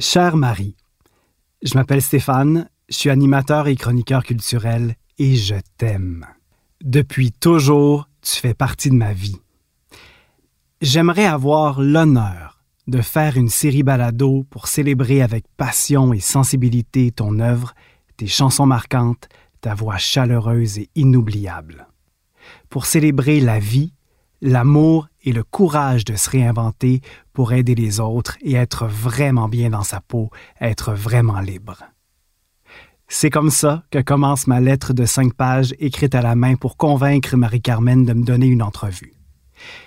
Chère 0.00 0.36
Marie, 0.36 0.76
je 1.60 1.74
m'appelle 1.74 2.00
Stéphane, 2.00 2.68
je 2.88 2.94
suis 2.94 3.10
animateur 3.10 3.66
et 3.66 3.74
chroniqueur 3.74 4.22
culturel 4.22 4.94
et 5.18 5.34
je 5.34 5.56
t'aime. 5.76 6.24
Depuis 6.80 7.32
toujours, 7.32 8.08
tu 8.22 8.36
fais 8.36 8.54
partie 8.54 8.90
de 8.90 8.94
ma 8.94 9.12
vie. 9.12 9.40
J'aimerais 10.80 11.26
avoir 11.26 11.80
l'honneur 11.80 12.60
de 12.86 13.00
faire 13.00 13.36
une 13.36 13.48
série 13.48 13.82
balado 13.82 14.46
pour 14.50 14.68
célébrer 14.68 15.20
avec 15.20 15.46
passion 15.56 16.12
et 16.12 16.20
sensibilité 16.20 17.10
ton 17.10 17.40
œuvre, 17.40 17.74
tes 18.16 18.28
chansons 18.28 18.66
marquantes, 18.66 19.28
ta 19.60 19.74
voix 19.74 19.98
chaleureuse 19.98 20.78
et 20.78 20.90
inoubliable. 20.94 21.88
Pour 22.70 22.86
célébrer 22.86 23.40
la 23.40 23.58
vie, 23.58 23.94
l'amour 24.40 25.08
et 25.22 25.32
le 25.32 25.42
courage 25.42 26.04
de 26.04 26.16
se 26.16 26.30
réinventer 26.30 27.00
pour 27.32 27.52
aider 27.52 27.74
les 27.74 28.00
autres 28.00 28.36
et 28.40 28.54
être 28.54 28.86
vraiment 28.86 29.48
bien 29.48 29.70
dans 29.70 29.82
sa 29.82 30.00
peau, 30.00 30.30
être 30.60 30.92
vraiment 30.92 31.40
libre. 31.40 31.84
C'est 33.08 33.30
comme 33.30 33.50
ça 33.50 33.84
que 33.90 34.00
commence 34.00 34.46
ma 34.46 34.60
lettre 34.60 34.92
de 34.92 35.06
cinq 35.06 35.32
pages 35.34 35.74
écrite 35.78 36.14
à 36.14 36.20
la 36.20 36.34
main 36.34 36.56
pour 36.56 36.76
convaincre 36.76 37.36
Marie-Carmen 37.36 38.04
de 38.04 38.12
me 38.12 38.24
donner 38.24 38.46
une 38.46 38.62
entrevue. 38.62 39.14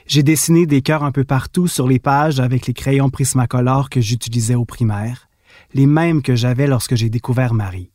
J'ai 0.08 0.24
dessiné 0.24 0.66
des 0.66 0.82
cœurs 0.82 1.04
un 1.04 1.12
peu 1.12 1.24
partout 1.24 1.68
sur 1.68 1.88
les 1.88 2.00
pages 2.00 2.40
avec 2.40 2.68
les 2.68 2.74
crayons 2.74 3.10
Prismacolor 3.10 3.90
que 3.90 4.02
j'utilisais 4.02 4.56
au 4.56 4.66
primaire, 4.66 5.30
les 5.74 5.86
mêmes 5.86 6.22
que 6.22 6.36
j'avais 6.36 6.68
lorsque 6.68 6.96
j'ai 6.96 7.10
découvert 7.10 7.54
Marie. 7.54 7.92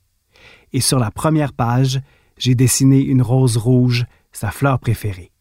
Et 0.73 0.81
sur 0.81 0.99
la 0.99 1.11
première 1.11 1.53
page, 1.53 2.01
j'ai 2.39 2.55
dessiné 2.55 3.01
une 3.01 3.23
rose 3.23 3.57
rouge, 3.57 4.07
sa 4.33 4.51
fleur 4.51 4.79
préférée. 4.79 5.33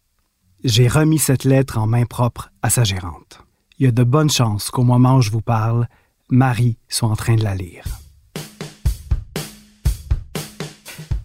J'ai 0.68 0.88
remis 0.88 1.20
cette 1.20 1.44
lettre 1.44 1.78
en 1.78 1.86
main 1.86 2.06
propre 2.06 2.50
à 2.64 2.72
sa 2.72 2.84
gérante. 2.84 3.38
Il 3.78 3.86
y 3.86 3.88
a 3.88 3.92
de 3.92 4.04
bonnes 4.04 4.32
chances 4.32 4.72
qu'au 4.72 4.84
moment 4.84 5.18
où 5.18 5.22
je 5.22 5.30
vous 5.30 5.40
parle, 5.40 5.88
Marie 6.32 6.80
soit 6.90 7.08
en 7.08 7.16
train 7.16 7.36
de 7.36 7.44
la 7.44 7.54
lire. 7.54 7.84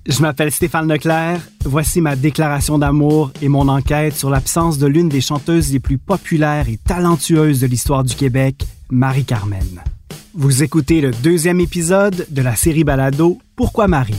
Je 0.05 0.21
m'appelle 0.21 0.53
Stéphane 0.53 0.93
Leclerc. 0.93 1.41
Voici 1.65 2.03
ma 2.03 2.17
déclaration 2.17 2.77
d'amour 2.77 3.33
et 3.41 3.49
mon 3.49 3.69
enquête 3.69 4.15
sur 4.15 4.29
l'absence 4.29 4.77
de 4.77 4.87
l'une 4.87 5.09
des 5.09 5.23
chanteuses 5.23 5.73
les 5.73 5.81
plus 5.81 5.97
populaires 5.97 6.69
et 6.69 6.77
talentueuses 6.77 7.61
de 7.61 7.67
l'histoire 7.67 8.05
du 8.05 8.15
Québec, 8.15 8.67
Marie-Carmen. 8.91 9.83
Vous 10.35 10.63
écoutez 10.63 11.01
le 11.01 11.13
deuxième 11.13 11.61
épisode 11.61 12.27
de 12.29 12.43
la 12.43 12.57
série 12.57 12.85
Balado 12.85 13.39
Pourquoi 13.57 13.89
Marie? 13.89 14.13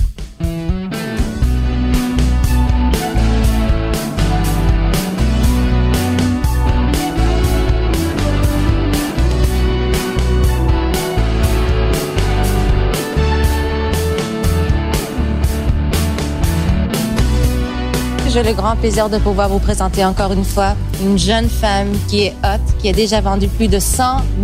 J'ai 18.32 18.44
le 18.44 18.54
grand 18.54 18.78
plaisir 18.78 19.10
de 19.10 19.18
pouvoir 19.18 19.50
vous 19.50 19.60
présenter 19.60 20.06
encore 20.06 20.32
une 20.32 20.46
fois 20.46 20.76
une 21.02 21.18
jeune 21.18 21.50
femme 21.50 21.90
qui 22.08 22.28
est 22.28 22.34
hot, 22.44 22.62
qui 22.80 22.88
a 22.88 22.94
déjà 22.94 23.20
vendu 23.20 23.48
plus 23.48 23.68
de 23.68 23.78
100 23.78 24.04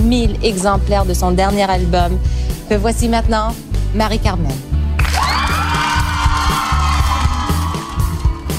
000 0.10 0.34
exemplaires 0.44 1.06
de 1.06 1.14
son 1.14 1.32
dernier 1.32 1.64
album. 1.64 2.18
Que 2.70 2.76
voici 2.76 3.08
maintenant 3.08 3.56
Marie-Carmen. 3.96 4.52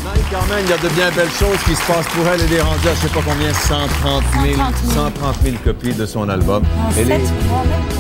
Marie-Carmen, 0.05 0.65
il 0.65 0.71
y 0.71 0.73
a 0.73 0.79
de 0.79 0.89
bien 0.95 1.11
belles 1.11 1.29
choses 1.39 1.59
qui 1.67 1.75
se 1.75 1.83
passent 1.83 2.09
pour 2.09 2.27
elle. 2.27 2.41
Elle 2.41 2.55
est 2.55 2.62
rendue 2.62 2.89
à 2.89 2.95
je 2.95 3.01
sais 3.01 3.09
pas 3.09 3.21
combien, 3.27 3.53
130 3.53 4.25
000, 4.45 4.56
130 4.95 5.37
000 5.43 5.56
copies 5.62 5.93
de 5.93 6.06
son 6.06 6.29
album. 6.29 6.62
Elle 6.99 7.11
est 7.11 7.97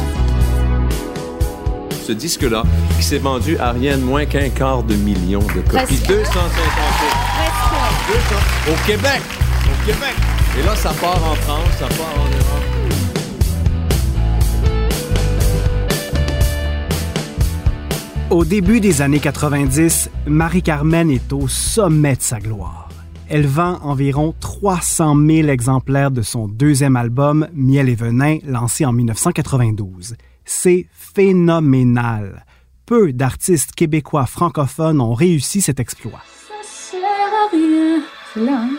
ce 2.08 2.12
disque-là, 2.14 2.64
qui 2.96 3.04
s'est 3.04 3.18
vendu 3.18 3.58
à 3.58 3.72
rien 3.72 3.98
de 3.98 4.02
moins 4.02 4.24
qu'un 4.24 4.48
quart 4.48 4.82
de 4.82 4.94
million 4.94 5.40
de 5.40 5.60
copies. 5.60 6.00
250 6.08 6.08
000. 6.08 6.18
Au 8.72 8.76
Québec. 8.86 9.20
Au 9.66 9.76
Québec. 9.84 10.14
Et 10.58 10.62
là, 10.64 10.74
ça 10.74 10.94
part 10.98 11.22
en 11.22 11.34
France, 11.34 11.68
ça 11.78 11.86
part 11.88 12.14
en 12.16 12.24
Europe. 12.24 12.64
Au 18.30 18.46
début 18.46 18.80
des 18.80 19.02
années 19.02 19.20
90, 19.20 20.08
Marie-Carmen 20.26 21.10
est 21.10 21.30
au 21.34 21.46
sommet 21.46 22.16
de 22.16 22.22
sa 22.22 22.40
gloire. 22.40 22.88
Elle 23.28 23.46
vend 23.46 23.80
environ 23.82 24.34
300 24.40 25.14
000 25.26 25.48
exemplaires 25.48 26.10
de 26.10 26.22
son 26.22 26.48
deuxième 26.48 26.96
album, 26.96 27.48
Miel 27.52 27.90
et 27.90 27.94
Venin, 27.94 28.38
lancé 28.46 28.86
en 28.86 28.92
1992. 28.92 30.16
C'est 30.50 30.86
phénoménal. 30.94 32.46
Peu 32.86 33.12
d'artistes 33.12 33.72
québécois 33.74 34.24
francophones 34.24 34.98
ont 34.98 35.12
réussi 35.12 35.60
cet 35.60 35.78
exploit. 35.78 36.22
Hein, 38.38 38.70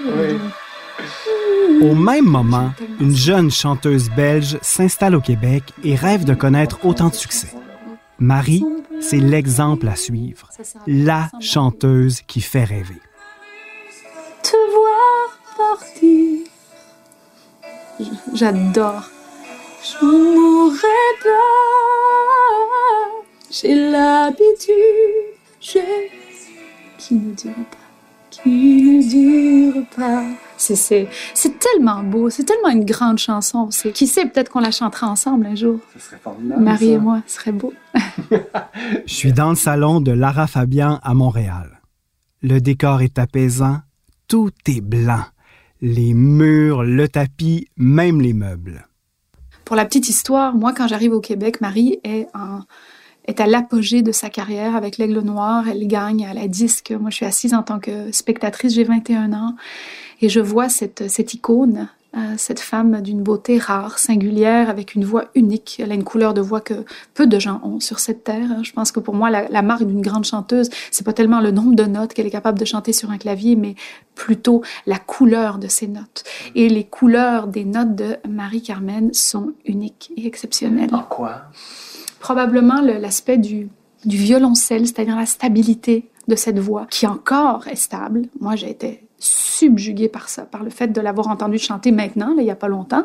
au 1.79 1.93
même 1.93 2.25
moment, 2.25 2.71
une 2.99 3.15
jeune 3.15 3.51
chanteuse 3.51 4.09
belge 4.09 4.57
s'installe 4.63 5.13
au 5.13 5.21
Québec 5.21 5.63
et 5.83 5.93
rêve 5.93 6.25
de 6.25 6.33
connaître 6.33 6.83
autant 6.87 7.09
de 7.09 7.13
succès. 7.13 7.53
Marie, 8.17 8.65
c'est 8.99 9.19
l'exemple 9.19 9.87
à 9.89 9.95
suivre, 9.95 10.49
la 10.87 11.29
chanteuse 11.39 12.21
qui 12.23 12.41
fait 12.41 12.63
rêver. 12.63 12.99
Te 14.41 14.57
voir 14.73 15.77
partir, 15.77 16.47
j'adore. 18.33 19.18
Je 19.81 20.05
mourrai 20.05 21.07
pas, 21.23 21.29
j'ai 23.49 23.75
l'habitude, 23.75 25.35
j'ai 25.59 26.11
qui 26.97 27.15
ne 27.15 27.33
dira 27.33 27.53
pas 27.71 27.89
qui 28.43 28.49
ne 28.49 29.71
dure 29.71 29.85
pas. 29.95 30.23
C'est 30.57 31.07
tellement 31.59 32.03
beau, 32.03 32.29
c'est 32.29 32.43
tellement 32.43 32.69
une 32.69 32.85
grande 32.85 33.17
chanson. 33.17 33.69
Qui 33.93 34.07
sait, 34.07 34.25
peut-être 34.25 34.49
qu'on 34.49 34.59
la 34.59 34.71
chantera 34.71 35.07
ensemble 35.07 35.45
un 35.45 35.55
jour. 35.55 35.79
Ce 35.93 35.99
serait 35.99 36.19
formidable. 36.21 36.63
Marie 36.63 36.91
et 36.91 36.97
moi, 36.97 37.21
ce 37.27 37.35
serait 37.35 37.51
beau. 37.51 37.73
Je 39.05 39.13
suis 39.13 39.33
dans 39.33 39.49
le 39.49 39.55
salon 39.55 40.01
de 40.01 40.11
Lara 40.11 40.47
Fabian 40.47 40.99
à 41.01 41.13
Montréal. 41.13 41.81
Le 42.41 42.59
décor 42.59 43.01
est 43.01 43.19
apaisant, 43.19 43.79
tout 44.27 44.51
est 44.67 44.81
blanc. 44.81 45.23
Les 45.81 46.13
murs, 46.13 46.83
le 46.83 47.07
tapis, 47.07 47.67
même 47.77 48.21
les 48.21 48.33
meubles. 48.33 48.88
Pour 49.69 49.75
la 49.75 49.85
petite 49.85 50.09
histoire, 50.09 50.55
moi, 50.55 50.73
quand 50.73 50.87
j'arrive 50.87 51.13
au 51.13 51.19
Québec, 51.19 51.61
Marie 51.61 51.99
est 52.03 52.27
à 52.33 53.45
l'apogée 53.45 54.01
de 54.01 54.11
sa 54.11 54.31
carrière 54.31 54.75
avec 54.75 54.97
l'Aigle 54.97 55.19
Noir. 55.19 55.67
Elle 55.67 55.85
gagne 55.85 56.25
à 56.25 56.33
la 56.33 56.47
disque. 56.47 56.89
Moi, 56.89 57.11
je 57.11 57.17
suis 57.17 57.25
assise 57.27 57.53
en 57.53 57.61
tant 57.61 57.77
que 57.77 58.11
spectatrice, 58.11 58.73
j'ai 58.73 58.83
21 58.83 59.31
ans, 59.33 59.55
et 60.23 60.29
je 60.29 60.39
vois 60.39 60.69
cette, 60.69 61.33
icône, 61.35 61.87
cette 62.37 62.59
femme 62.59 63.01
d'une 63.01 63.21
beauté 63.21 63.59
rare, 63.59 63.99
singulière, 63.99 64.69
avec 64.69 64.95
une 64.95 65.05
voix 65.05 65.25
unique. 65.35 65.79
Elle 65.79 65.91
a 65.91 65.95
une 65.95 66.03
couleur 66.03 66.33
de 66.33 66.41
voix 66.41 66.59
que 66.59 66.85
peu 67.13 67.27
de 67.27 67.39
gens 67.39 67.61
ont 67.63 67.79
sur 67.79 67.99
cette 67.99 68.23
terre. 68.23 68.63
Je 68.63 68.71
pense 68.73 68.91
que 68.91 68.99
pour 68.99 69.13
moi, 69.13 69.29
la, 69.29 69.61
marque 69.61 69.83
d'une 69.83 70.01
grande 70.01 70.25
chanteuse, 70.25 70.69
c'est 70.91 71.05
pas 71.05 71.13
tellement 71.13 71.39
le 71.39 71.51
nombre 71.51 71.75
de 71.75 71.83
notes 71.83 72.13
qu'elle 72.13 72.25
est 72.25 72.31
capable 72.31 72.57
de 72.57 72.65
chanter 72.65 72.93
sur 72.93 73.11
un 73.11 73.17
clavier, 73.17 73.55
mais 73.55 73.75
plutôt 74.15 74.63
la 74.87 74.97
couleur 74.97 75.59
de 75.59 75.67
ses 75.67 75.87
notes. 75.87 76.23
Et 76.55 76.67
les 76.67 76.83
couleurs 76.83 77.47
des 77.47 77.63
notes 77.63 77.95
de 77.95 78.17
Marie-Carmen 78.27 79.13
sont 79.13 79.53
uniques 79.65 80.11
et 80.17 80.25
exceptionnelles. 80.25 80.93
En 80.93 81.03
quoi? 81.03 81.43
probablement 82.19 82.81
l'aspect 82.81 83.37
du, 83.37 83.69
du 84.05 84.17
violoncelle, 84.17 84.85
c'est-à-dire 84.85 85.15
la 85.15 85.25
stabilité 85.25 86.09
de 86.27 86.35
cette 86.35 86.59
voix 86.59 86.85
qui 86.89 87.07
encore 87.07 87.67
est 87.67 87.75
stable. 87.75 88.23
Moi, 88.39 88.55
j'ai 88.55 88.69
été 88.69 89.07
subjuguée 89.19 90.09
par 90.09 90.29
ça, 90.29 90.43
par 90.43 90.63
le 90.63 90.69
fait 90.69 90.87
de 90.87 91.01
l'avoir 91.01 91.27
entendu 91.27 91.57
chanter 91.57 91.91
maintenant, 91.91 92.33
il 92.37 92.43
n'y 92.43 92.51
a 92.51 92.55
pas 92.55 92.67
longtemps, 92.67 93.03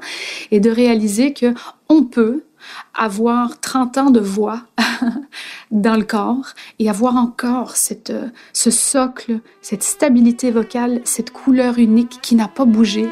et 0.50 0.60
de 0.60 0.70
réaliser 0.70 1.32
que 1.32 1.54
on 1.88 2.04
peut 2.04 2.44
avoir 2.94 3.60
30 3.60 3.98
ans 3.98 4.10
de 4.10 4.20
voix 4.20 4.62
dans 5.70 5.96
le 5.96 6.04
corps 6.04 6.54
et 6.78 6.88
avoir 6.88 7.16
encore 7.16 7.76
cette, 7.76 8.12
ce 8.52 8.70
socle, 8.70 9.40
cette 9.60 9.82
stabilité 9.82 10.50
vocale, 10.50 11.00
cette 11.04 11.30
couleur 11.30 11.78
unique 11.78 12.20
qui 12.22 12.34
n'a 12.36 12.48
pas 12.48 12.64
bougé. 12.64 13.08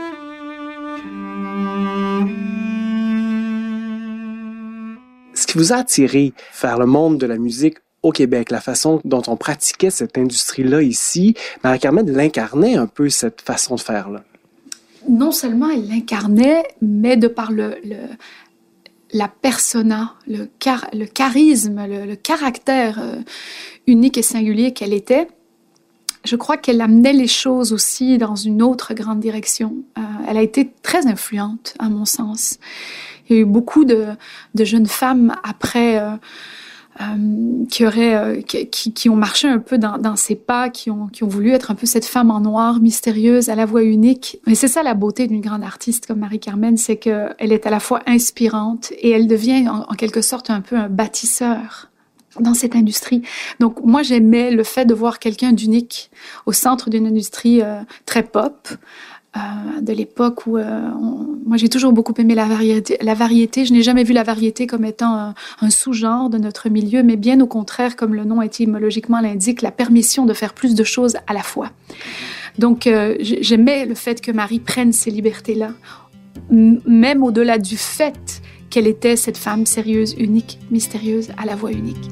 qui 5.53 5.59
vous 5.59 5.75
a 5.75 5.77
attiré 5.77 6.33
vers 6.63 6.79
le 6.79 6.87
monde 6.87 7.19
de 7.19 7.27
la 7.27 7.37
musique 7.37 7.77
au 8.03 8.11
Québec, 8.11 8.51
la 8.51 8.61
façon 8.61 9.01
dont 9.05 9.23
on 9.29 9.37
pratiquait 9.37 9.91
cette 9.91 10.19
industrie-là 10.19 10.83
ici, 10.83 11.35
Marie-Carmen 11.63 12.11
l'incarnait 12.11 12.75
un 12.75 12.87
peu 12.87 13.09
cette 13.09 13.41
façon 13.41 13.77
de 13.77 13.81
faire-là. 13.81 14.25
Non 15.09 15.33
seulement 15.33 15.71
elle 15.71 15.89
l'incarnait, 15.89 16.65
mais 16.81 17.17
de 17.17 17.29
par 17.29 17.53
le, 17.53 17.77
la 19.13 19.29
persona, 19.29 20.15
le, 20.27 20.49
le 20.93 21.05
charisme, 21.07 21.85
le, 21.87 22.15
caractère 22.15 22.99
euh, 23.01 23.17
unique 23.87 24.19
et 24.19 24.23
singulier 24.23 24.73
qu'elle 24.73 24.93
était, 24.93 25.29
je 26.25 26.37
crois 26.37 26.57
qu'elle 26.57 26.81
amenait 26.81 27.13
les 27.13 27.27
choses 27.27 27.73
aussi 27.73 28.17
dans 28.17 28.37
une 28.37 28.63
autre 28.63 28.95
grande 28.95 29.21
direction. 29.21 29.75
Euh, 29.99 30.03
elle 30.29 30.37
a 30.37 30.43
été 30.43 30.73
très 30.83 31.07
influente, 31.07 31.75
à 31.79 31.89
mon 31.89 32.05
sens. 32.05 32.59
Il 33.29 33.37
y 33.37 33.39
a 33.39 33.43
eu 33.43 33.45
beaucoup 33.45 33.85
de, 33.85 34.07
de 34.55 34.65
jeunes 34.65 34.87
femmes 34.87 35.35
après 35.43 35.99
euh, 35.99 36.13
euh, 37.01 37.65
qui 37.71 37.87
auraient, 37.87 38.15
euh, 38.15 38.41
qui, 38.43 38.93
qui, 38.93 39.09
ont 39.09 39.17
marché 39.17 39.49
un 39.49 39.59
peu 39.59 39.79
dans, 39.79 39.97
dans 39.97 40.17
ses 40.17 40.35
pas, 40.35 40.69
qui 40.69 40.91
ont, 40.91 41.07
qui 41.07 41.25
ont 41.25 41.29
voulu 41.29 41.51
être 41.51 41.71
un 41.71 41.75
peu 41.75 41.87
cette 41.87 42.05
femme 42.05 42.31
en 42.31 42.41
noir, 42.41 42.81
mystérieuse, 42.81 43.49
à 43.49 43.55
la 43.55 43.65
voix 43.65 43.83
unique. 43.83 44.39
Mais 44.47 44.55
c'est 44.55 44.69
ça 44.69 44.83
la 44.83 44.95
beauté 44.95 45.27
d'une 45.27 45.41
grande 45.41 45.63
artiste 45.63 46.07
comme 46.07 46.19
Marie-Carmen, 46.19 46.77
c'est 46.77 46.97
qu'elle 46.97 47.35
est 47.39 47.67
à 47.67 47.71
la 47.71 47.81
fois 47.81 48.03
inspirante 48.07 48.93
et 48.99 49.11
elle 49.11 49.27
devient 49.27 49.69
en, 49.69 49.87
en 49.89 49.95
quelque 49.95 50.21
sorte 50.21 50.51
un 50.51 50.61
peu 50.61 50.77
un 50.77 50.89
bâtisseur 50.89 51.89
dans 52.41 52.55
cette 52.55 52.75
industrie. 52.75 53.23
Donc 53.61 53.85
moi 53.85 54.03
j'aimais 54.03 54.51
le 54.51 54.65
fait 54.65 54.85
de 54.85 54.95
voir 54.95 55.19
quelqu'un 55.19 55.53
d'unique 55.53 56.11
au 56.47 56.53
centre 56.53 56.91
d'une 56.91 57.07
industrie 57.07 57.63
euh, 57.63 57.81
très 58.07 58.23
pop, 58.23 58.69
euh, 59.37 59.81
de 59.81 59.93
l'époque 59.95 60.47
où 60.47 60.59
euh, 60.59 60.91
moi 61.47 61.57
j'ai 61.57 61.71
toujours 61.71 61.93
beaucoup 61.93 62.13
aimé 62.19 62.35
la 62.35 62.47
variété. 62.47 63.65
Je 63.65 63.73
n'ai 63.73 63.83
jamais 63.83 64.05
vu 64.05 64.13
la 64.13 64.25
variété 64.25 64.67
comme 64.67 64.85
étant 64.85 65.15
un, 65.15 65.35
un 65.61 65.71
sous-genre 65.71 66.29
de 66.29 66.37
notre 66.37 66.69
milieu, 66.69 67.03
mais 67.03 67.17
bien 67.17 67.41
au 67.41 67.47
contraire, 67.47 67.97
comme 67.97 68.15
le 68.15 68.25
nom 68.25 68.43
étymologiquement 68.43 69.21
l'indique, 69.21 69.63
la 69.63 69.71
permission 69.71 70.27
de 70.27 70.35
faire 70.35 70.53
plus 70.53 70.75
de 70.75 70.85
choses 70.85 71.17
à 71.27 71.33
la 71.33 71.43
fois. 71.43 71.71
Donc 72.59 72.87
euh, 72.87 73.17
j'aimais 73.21 73.87
le 73.87 73.95
fait 73.95 74.21
que 74.21 74.31
Marie 74.31 74.61
prenne 74.61 74.93
ces 74.93 75.11
libertés-là, 75.11 75.71
même 76.51 77.23
au-delà 77.23 77.57
du 77.57 77.79
fait 77.79 78.43
qu'elle 78.69 78.87
était 78.87 79.17
cette 79.17 79.39
femme 79.39 79.65
sérieuse, 79.65 80.15
unique, 80.19 80.59
mystérieuse, 80.71 81.31
à 81.39 81.47
la 81.47 81.57
voix 81.57 81.73
unique. 81.73 82.11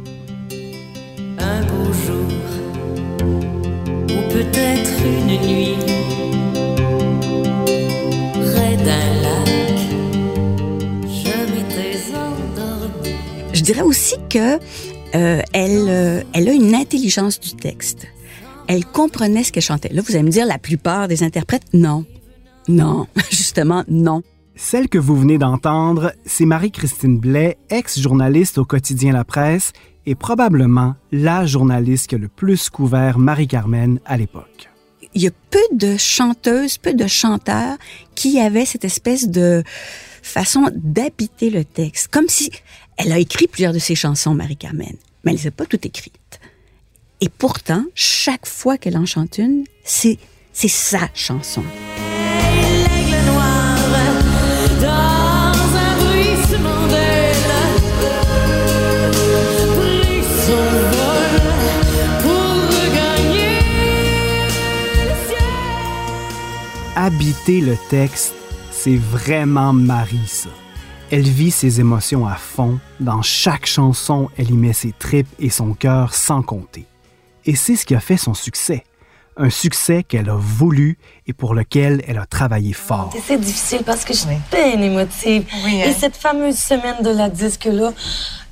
Un 1.38 1.60
beau 1.62 1.92
jour, 1.92 2.24
ou 4.08 4.32
peut-être 4.32 4.90
une 5.04 5.40
nuit 5.46 5.76
dirais 13.72 13.86
aussi 13.86 14.16
que 14.28 14.58
euh, 15.14 15.42
elle, 15.52 15.86
euh, 15.88 16.22
elle 16.32 16.48
a 16.48 16.52
une 16.52 16.74
intelligence 16.74 17.38
du 17.38 17.54
texte. 17.54 18.06
Elle 18.66 18.84
comprenait 18.84 19.44
ce 19.44 19.52
qu'elle 19.52 19.62
chantait. 19.62 19.92
Là, 19.92 20.02
vous 20.04 20.14
allez 20.14 20.24
me 20.24 20.30
dire, 20.30 20.44
la 20.44 20.58
plupart 20.58 21.06
des 21.06 21.22
interprètes, 21.22 21.62
non. 21.72 22.04
Non, 22.66 23.06
justement, 23.30 23.84
non. 23.88 24.22
Celle 24.56 24.88
que 24.88 24.98
vous 24.98 25.14
venez 25.14 25.38
d'entendre, 25.38 26.12
c'est 26.26 26.46
Marie-Christine 26.46 27.18
Blais, 27.18 27.58
ex-journaliste 27.70 28.58
au 28.58 28.64
quotidien 28.64 29.12
La 29.12 29.24
Presse 29.24 29.72
et 30.04 30.16
probablement 30.16 30.96
la 31.12 31.46
journaliste 31.46 32.08
qui 32.08 32.16
a 32.16 32.18
le 32.18 32.28
plus 32.28 32.70
couvert 32.70 33.18
Marie-Carmen 33.18 34.00
à 34.04 34.16
l'époque 34.16 34.70
il 35.14 35.22
y 35.22 35.26
a 35.26 35.30
peu 35.50 35.58
de 35.72 35.96
chanteuses, 35.96 36.78
peu 36.78 36.94
de 36.94 37.06
chanteurs 37.06 37.76
qui 38.14 38.40
avaient 38.40 38.64
cette 38.64 38.84
espèce 38.84 39.28
de 39.28 39.62
façon 40.22 40.70
d'habiter 40.74 41.50
le 41.50 41.64
texte. 41.64 42.08
Comme 42.08 42.28
si 42.28 42.50
elle 42.96 43.12
a 43.12 43.18
écrit 43.18 43.46
plusieurs 43.46 43.72
de 43.72 43.78
ses 43.78 43.94
chansons, 43.94 44.34
Marie-Carmen, 44.34 44.96
mais 45.24 45.32
elle 45.32 45.36
ne 45.36 45.42
les 45.42 45.46
a 45.48 45.50
pas 45.50 45.66
toutes 45.66 45.86
écrites. 45.86 46.40
Et 47.20 47.28
pourtant, 47.28 47.84
chaque 47.94 48.46
fois 48.46 48.78
qu'elle 48.78 48.96
en 48.96 49.06
chante 49.06 49.38
une, 49.38 49.64
c'est, 49.84 50.18
c'est 50.52 50.68
sa 50.68 51.08
chanson. 51.14 51.64
habiter 67.00 67.60
le 67.60 67.76
texte, 67.88 68.34
c'est 68.70 68.96
vraiment 68.96 69.72
Marie, 69.72 70.26
ça. 70.26 70.50
Elle 71.12 71.22
vit 71.22 71.50
ses 71.50 71.80
émotions 71.80 72.24
à 72.24 72.36
fond. 72.36 72.78
Dans 73.00 73.20
chaque 73.20 73.66
chanson, 73.66 74.28
elle 74.38 74.50
y 74.50 74.56
met 74.56 74.72
ses 74.72 74.92
tripes 74.92 75.26
et 75.40 75.50
son 75.50 75.74
cœur 75.74 76.14
sans 76.14 76.40
compter. 76.40 76.86
Et 77.44 77.56
c'est 77.56 77.74
ce 77.74 77.84
qui 77.84 77.96
a 77.96 78.00
fait 78.00 78.16
son 78.16 78.32
succès. 78.32 78.84
Un 79.36 79.50
succès 79.50 80.04
qu'elle 80.04 80.30
a 80.30 80.36
voulu 80.36 80.98
et 81.26 81.32
pour 81.32 81.54
lequel 81.54 82.04
elle 82.06 82.18
a 82.18 82.26
travaillé 82.26 82.72
fort. 82.72 83.12
C'est 83.26 83.40
difficile 83.40 83.82
parce 83.84 84.04
que 84.04 84.12
je 84.12 84.18
suis 84.18 84.28
bien 84.52 84.80
émotive. 84.80 85.46
Et 85.66 85.82
hein. 85.82 85.92
cette 85.98 86.16
fameuse 86.16 86.56
semaine 86.56 87.02
de 87.02 87.10
la 87.10 87.28
disque-là, 87.28 87.92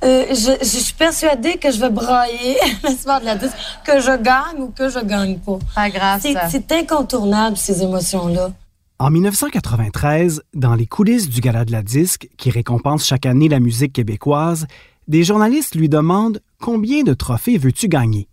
euh, 0.03 0.25
je, 0.29 0.57
je, 0.59 0.65
suis 0.65 0.93
persuadée 0.95 1.55
que 1.55 1.71
je 1.71 1.79
vais 1.79 1.89
brailler 1.89 2.57
le 2.83 2.93
soir 2.93 3.21
de 3.21 3.25
la 3.25 3.35
disque, 3.35 3.55
que 3.85 4.01
je 4.01 4.17
gagne 4.17 4.59
ou 4.59 4.67
que 4.71 4.89
je 4.89 4.99
gagne 4.99 5.37
pas. 5.37 5.59
Pas 5.75 5.89
grave, 5.89 6.21
C'est 6.49 6.71
incontournable, 6.73 7.55
ces 7.55 7.83
émotions-là. 7.83 8.51
En 9.01 9.11
1993, 9.11 10.43
dans 10.53 10.75
les 10.75 10.85
coulisses 10.85 11.29
du 11.29 11.39
Gala 11.39 11.63
de 11.63 11.71
la 11.71 11.83
disque, 11.83 12.27
qui 12.37 12.51
récompense 12.51 13.05
chaque 13.05 13.25
année 13.25 13.47
la 13.47 13.61
musique 13.61 13.93
québécoise, 13.93 14.67
des 15.07 15.23
journalistes 15.23 15.75
lui 15.75 15.87
demandent 15.87 16.41
Combien 16.59 17.03
de 17.03 17.13
trophées 17.13 17.57
veux-tu 17.57 17.87
gagner? 17.87 18.27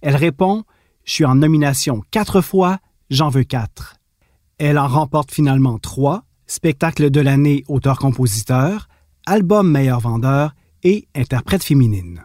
Elle 0.00 0.16
répond 0.16 0.64
Je 1.04 1.12
suis 1.12 1.24
en 1.26 1.34
nomination 1.34 2.02
quatre 2.10 2.40
fois, 2.40 2.78
j'en 3.10 3.28
veux 3.28 3.44
quatre. 3.44 3.96
Elle 4.56 4.78
en 4.78 4.88
remporte 4.88 5.30
finalement 5.30 5.78
trois 5.78 6.24
spectacle 6.46 7.10
de 7.10 7.20
l'année 7.20 7.62
auteur-compositeur, 7.68 8.88
album 9.26 9.70
meilleur 9.70 10.00
vendeur 10.00 10.54
et 10.84 11.06
interprète 11.14 11.62
féminine. 11.62 12.24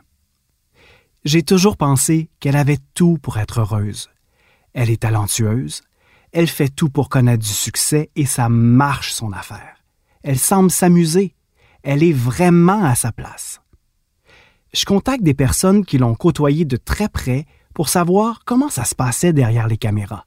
J'ai 1.25 1.44
toujours 1.44 1.75
pensé 1.75 2.29
qu'elle 2.39 2.56
avait 2.56 2.79
tout 2.94 3.18
pour 3.21 3.38
être 3.39 3.59
heureuse. 3.59 4.09
Elle 4.74 4.89
est 4.89 5.01
talentueuse, 5.01 5.81
elle 6.33 6.47
fait 6.47 6.69
tout 6.69 6.89
pour 6.89 7.09
connaître 7.09 7.44
du 7.44 7.53
succès 7.53 8.09
et 8.15 8.25
ça 8.25 8.50
marche 8.50 9.13
son 9.13 9.31
affaire. 9.31 9.77
Elle 10.24 10.39
semble 10.39 10.71
s'amuser, 10.71 11.35
elle 11.83 12.03
est 12.03 12.13
vraiment 12.13 12.83
à 12.83 12.95
sa 12.95 13.12
place. 13.12 13.62
Je 14.74 14.85
contacte 14.85 15.24
des 15.24 15.33
personnes 15.33 15.85
qui 15.85 15.97
l'ont 15.97 16.15
côtoyée 16.15 16.65
de 16.65 16.77
très 16.77 17.07
près 17.07 17.45
pour 17.74 17.88
savoir 17.88 18.41
comment 18.45 18.69
ça 18.69 18.83
se 18.83 18.95
passait 18.95 19.33
derrière 19.33 19.68
les 19.68 19.77
caméras. 19.77 20.25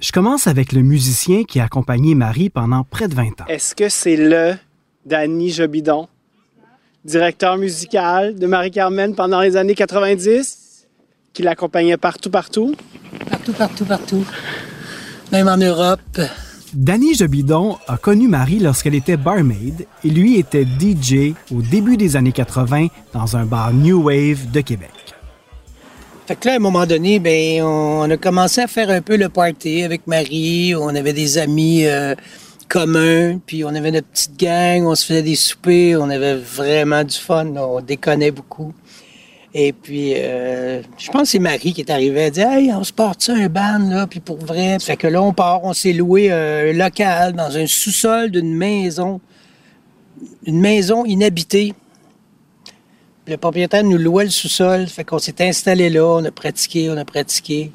Je 0.00 0.12
commence 0.12 0.46
avec 0.46 0.72
le 0.72 0.82
musicien 0.82 1.44
qui 1.44 1.60
a 1.60 1.64
accompagné 1.64 2.14
Marie 2.14 2.50
pendant 2.50 2.84
près 2.84 3.08
de 3.08 3.14
20 3.14 3.40
ans. 3.40 3.46
Est-ce 3.48 3.74
que 3.74 3.88
c'est 3.88 4.16
le 4.16 4.56
Danny 5.06 5.50
Jobidon? 5.50 6.08
directeur 7.04 7.56
musical 7.56 8.34
de 8.34 8.46
Marie-Carmen 8.46 9.14
pendant 9.14 9.40
les 9.40 9.56
années 9.56 9.74
90, 9.74 10.86
qui 11.32 11.42
l'accompagnait 11.42 11.96
partout, 11.96 12.30
partout? 12.30 12.74
Partout, 13.30 13.52
partout, 13.52 13.84
partout. 13.84 14.26
Même 15.32 15.48
en 15.48 15.58
Europe. 15.58 16.20
Danny 16.72 17.14
Jobidon 17.14 17.76
a 17.86 17.96
connu 17.96 18.28
Marie 18.28 18.60
lorsqu'elle 18.60 18.94
était 18.94 19.16
barmaid 19.16 19.86
et 20.04 20.08
lui 20.08 20.38
était 20.38 20.64
DJ 20.64 21.34
au 21.54 21.60
début 21.60 21.96
des 21.96 22.16
années 22.16 22.32
80 22.32 22.88
dans 23.12 23.36
un 23.36 23.44
bar 23.44 23.72
New 23.72 24.02
Wave 24.02 24.50
de 24.50 24.60
Québec. 24.60 24.90
Fait 26.26 26.36
que 26.36 26.46
là, 26.46 26.54
à 26.54 26.56
un 26.56 26.60
moment 26.60 26.86
donné, 26.86 27.18
ben, 27.18 27.62
on 27.62 28.10
a 28.10 28.16
commencé 28.16 28.60
à 28.60 28.66
faire 28.66 28.90
un 28.90 29.00
peu 29.00 29.16
le 29.16 29.28
party 29.28 29.82
avec 29.82 30.06
Marie. 30.06 30.74
On 30.74 30.88
avait 30.88 31.14
des 31.14 31.38
amis 31.38 31.86
euh, 31.86 32.14
commun, 32.68 33.38
puis 33.44 33.64
on 33.64 33.68
avait 33.68 33.90
notre 33.90 34.08
petite 34.08 34.38
gang, 34.38 34.86
on 34.86 34.94
se 34.94 35.06
faisait 35.06 35.22
des 35.22 35.36
soupers, 35.36 35.96
on 35.96 36.10
avait 36.10 36.36
vraiment 36.36 37.02
du 37.02 37.16
fun, 37.16 37.46
on 37.56 37.80
déconnait 37.80 38.30
beaucoup. 38.30 38.74
Et 39.54 39.72
puis, 39.72 40.12
euh, 40.14 40.82
je 40.98 41.10
pense 41.10 41.22
que 41.22 41.28
c'est 41.28 41.38
Marie 41.38 41.72
qui 41.72 41.80
est 41.80 41.90
arrivée, 41.90 42.20
elle 42.20 42.30
dit 42.30 42.40
Hey, 42.40 42.72
on 42.72 42.84
se 42.84 42.92
porte 42.92 43.30
un 43.30 43.48
ban, 43.48 43.78
là, 43.78 44.06
puis 44.06 44.20
pour 44.20 44.36
vrai. 44.38 44.78
Fait 44.78 44.96
que 44.96 45.06
là, 45.06 45.22
on 45.22 45.32
part, 45.32 45.64
on 45.64 45.72
s'est 45.72 45.94
loué 45.94 46.30
un 46.30 46.72
local 46.72 47.32
dans 47.32 47.56
un 47.56 47.66
sous-sol 47.66 48.30
d'une 48.30 48.54
maison, 48.54 49.20
une 50.44 50.60
maison 50.60 51.04
inhabitée. 51.06 51.74
Le 53.26 53.36
propriétaire 53.36 53.84
nous 53.84 53.98
louait 53.98 54.24
le 54.24 54.30
sous-sol, 54.30 54.86
fait 54.86 55.04
qu'on 55.04 55.18
s'est 55.18 55.46
installé 55.46 55.90
là, 55.90 56.04
on 56.04 56.24
a 56.24 56.30
pratiqué, 56.30 56.90
on 56.90 56.96
a 56.96 57.04
pratiqué. 57.04 57.72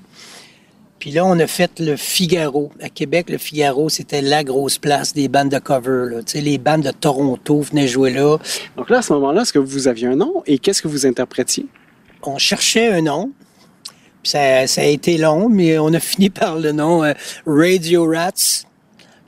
Puis 1.04 1.12
là, 1.12 1.26
on 1.26 1.38
a 1.38 1.48
fait 1.48 1.82
le 1.82 1.98
Figaro. 1.98 2.72
À 2.82 2.88
Québec, 2.88 3.30
le 3.30 3.38
Figaro, 3.38 3.90
c'était 3.90 4.22
la 4.22 4.46
grosse 4.46 4.78
place 4.78 5.14
des 5.14 5.28
bandes 5.28 5.50
de 5.50 5.60
cover. 5.60 6.06
Là. 6.10 6.24
Tu 6.24 6.32
sais, 6.32 6.40
les 6.40 6.58
bandes 6.58 6.84
de 6.84 6.92
Toronto 6.92 7.60
venaient 7.60 7.90
jouer 7.90 8.12
là. 8.12 8.38
Donc 8.78 8.90
là, 8.90 9.00
à 9.00 9.02
ce 9.02 9.12
moment-là, 9.12 9.42
est-ce 9.42 9.52
que 9.52 9.60
vous 9.60 9.90
aviez 9.90 10.08
un 10.08 10.16
nom? 10.16 10.44
Et 10.46 10.60
qu'est-ce 10.60 10.82
que 10.82 10.88
vous 10.88 11.06
interprétiez? 11.06 11.66
On 12.22 12.38
cherchait 12.38 12.88
un 12.88 13.02
nom. 13.02 13.32
Puis 14.22 14.30
ça, 14.32 14.66
ça 14.66 14.80
a 14.80 14.86
été 14.86 15.18
long, 15.18 15.50
mais 15.50 15.78
on 15.78 15.94
a 15.94 16.00
fini 16.00 16.30
par 16.30 16.58
le 16.58 16.72
nom 16.72 17.04
euh, 17.04 17.12
Radio 17.46 18.10
Rats. 18.10 18.64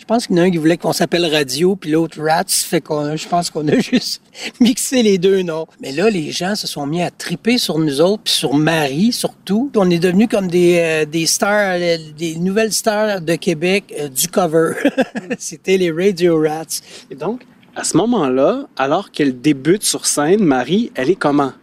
Je 0.05 0.13
pense 0.13 0.27
qu'il 0.27 0.35
y 0.35 0.39
en 0.39 0.43
a 0.43 0.45
un 0.45 0.51
qui 0.51 0.57
voulait 0.57 0.77
qu'on 0.77 0.93
s'appelle 0.93 1.25
Radio, 1.25 1.75
puis 1.75 1.89
l'autre 1.89 2.21
Rats. 2.21 2.43
Fait 2.47 2.79
qu'on, 2.79 3.15
je 3.15 3.27
pense 3.27 3.49
qu'on 3.49 3.67
a 3.67 3.79
juste 3.79 4.21
mixé 4.59 5.01
les 5.01 5.17
deux 5.17 5.41
noms. 5.41 5.65
Mais 5.81 5.91
là, 5.91 6.11
les 6.11 6.31
gens 6.31 6.53
se 6.53 6.67
sont 6.67 6.85
mis 6.85 7.01
à 7.01 7.09
triper 7.09 7.57
sur 7.57 7.79
nous 7.79 8.01
autres, 8.01 8.21
puis 8.23 8.33
sur 8.35 8.53
Marie 8.53 9.11
surtout. 9.11 9.71
On 9.75 9.89
est 9.89 9.97
devenus 9.97 10.27
comme 10.29 10.45
des, 10.45 10.77
euh, 10.77 11.05
des 11.05 11.25
stars, 11.25 11.77
euh, 11.79 11.97
des 12.15 12.35
nouvelles 12.35 12.71
stars 12.71 13.19
de 13.21 13.33
Québec 13.33 13.91
euh, 13.99 14.07
du 14.07 14.27
cover. 14.27 14.73
C'était 15.39 15.77
les 15.77 15.89
Radio 15.89 16.39
Rats. 16.39 16.81
Et 17.09 17.15
donc, 17.15 17.41
à 17.75 17.83
ce 17.83 17.97
moment-là, 17.97 18.67
alors 18.77 19.09
qu'elle 19.09 19.41
débute 19.41 19.81
sur 19.81 20.05
scène, 20.05 20.43
Marie, 20.43 20.91
elle 20.93 21.09
est 21.09 21.15
comment? 21.15 21.53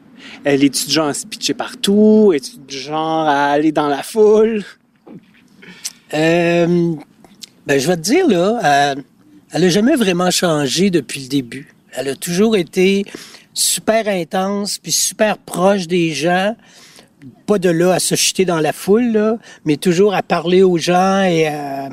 Elle 0.43 0.65
est-tu 0.65 0.87
du 0.87 0.93
genre 0.93 1.07
à 1.07 1.15
se 1.15 1.29
pitcher 1.29 1.55
partout? 1.55 2.33
Est-tu 2.35 2.59
du 2.59 2.77
genre 2.77 3.25
à 3.29 3.53
aller 3.53 3.71
dans 3.71 3.87
la 3.87 4.03
foule? 4.03 4.65
Euh, 6.13 6.97
ben, 7.67 7.79
je 7.79 7.87
vais 7.87 7.97
te 7.97 8.03
dire, 8.03 8.27
là, 8.29 8.95
elle 9.53 9.61
n'a 9.63 9.69
jamais 9.69 9.97
vraiment 9.97 10.31
changé 10.31 10.91
depuis 10.91 11.21
le 11.23 11.29
début. 11.29 11.75
Elle 11.93 12.09
a 12.09 12.17
toujours 12.17 12.57
été 12.57 13.05
super 13.55 14.09
intense, 14.09 14.79
puis 14.79 14.93
super 14.93 15.39
proche 15.39 15.87
des 15.87 16.13
gens. 16.13 16.57
Pas 17.47 17.59
de 17.59 17.69
là 17.69 17.93
à 17.95 17.99
se 18.01 18.15
jeter 18.15 18.45
dans 18.45 18.59
la 18.59 18.73
foule, 18.73 19.13
là, 19.13 19.39
mais 19.65 19.77
toujours 19.77 20.15
à 20.15 20.23
parler 20.23 20.63
aux 20.63 20.79
gens 20.79 21.23
et 21.23 21.47
à, 21.47 21.89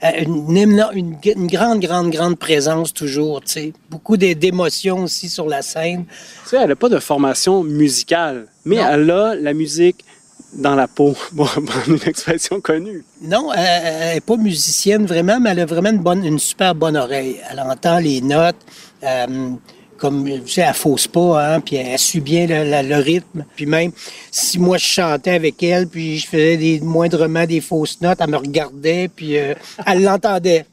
à 0.00 0.16
une, 0.18 0.56
une, 0.56 1.16
une, 1.24 1.46
grande, 1.46 1.80
grande, 1.80 2.10
grande 2.10 2.38
présence 2.38 2.92
toujours. 2.92 3.40
Sais. 3.46 3.72
Beaucoup 3.90 4.16
d'émotions 4.16 5.04
aussi 5.04 5.28
sur 5.28 5.48
la 5.48 5.62
scène. 5.62 6.04
Tu 6.44 6.50
sais, 6.50 6.56
elle 6.60 6.68
n'a 6.68 6.76
pas 6.76 6.88
de 6.88 6.98
formation 6.98 7.64
musicale, 7.64 8.46
mais 8.64 8.76
Non. 8.76 8.88
elle 8.92 9.10
a 9.10 9.34
la 9.34 9.54
musique 9.54 10.04
dans 10.52 10.74
la 10.74 10.88
peau, 10.88 11.14
une 11.86 11.98
expression 12.06 12.60
connue. 12.60 13.04
Non, 13.22 13.52
elle- 13.52 14.14
n'est 14.14 14.20
pas 14.20 14.36
musicienne 14.36 15.06
vraiment, 15.06 15.38
mais 15.40 15.50
elle 15.50 15.60
a 15.60 15.66
vraiment 15.66 15.90
une, 15.90 15.98
bonne, 15.98 16.24
une 16.24 16.38
super 16.38 16.74
bonne 16.74 16.96
oreille. 16.96 17.36
Elle 17.50 17.60
entend 17.60 17.98
les 17.98 18.20
notes, 18.20 18.56
euh, 19.04 19.50
comme, 19.96 20.24
tu 20.24 20.48
sais, 20.48 20.62
elle 20.62 20.74
fausse 20.74 21.06
pas, 21.06 21.54
hein, 21.54 21.60
puis 21.60 21.76
elle 21.76 21.98
suit 21.98 22.20
bien 22.20 22.46
le, 22.48 22.96
rythme. 22.96 23.44
Puis 23.54 23.66
même, 23.66 23.92
si 24.30 24.58
moi 24.58 24.78
je 24.78 24.86
chantais 24.86 25.32
avec 25.32 25.62
elle, 25.62 25.86
puis 25.86 26.18
je 26.18 26.26
faisais 26.26 26.56
des, 26.56 26.80
moindrement 26.80 27.44
des 27.44 27.60
fausses 27.60 28.00
notes, 28.00 28.18
elle 28.20 28.30
me 28.30 28.38
regardait, 28.38 29.08
puis 29.08 29.38
euh, 29.38 29.54
elle 29.86 30.02
l'entendait. 30.02 30.66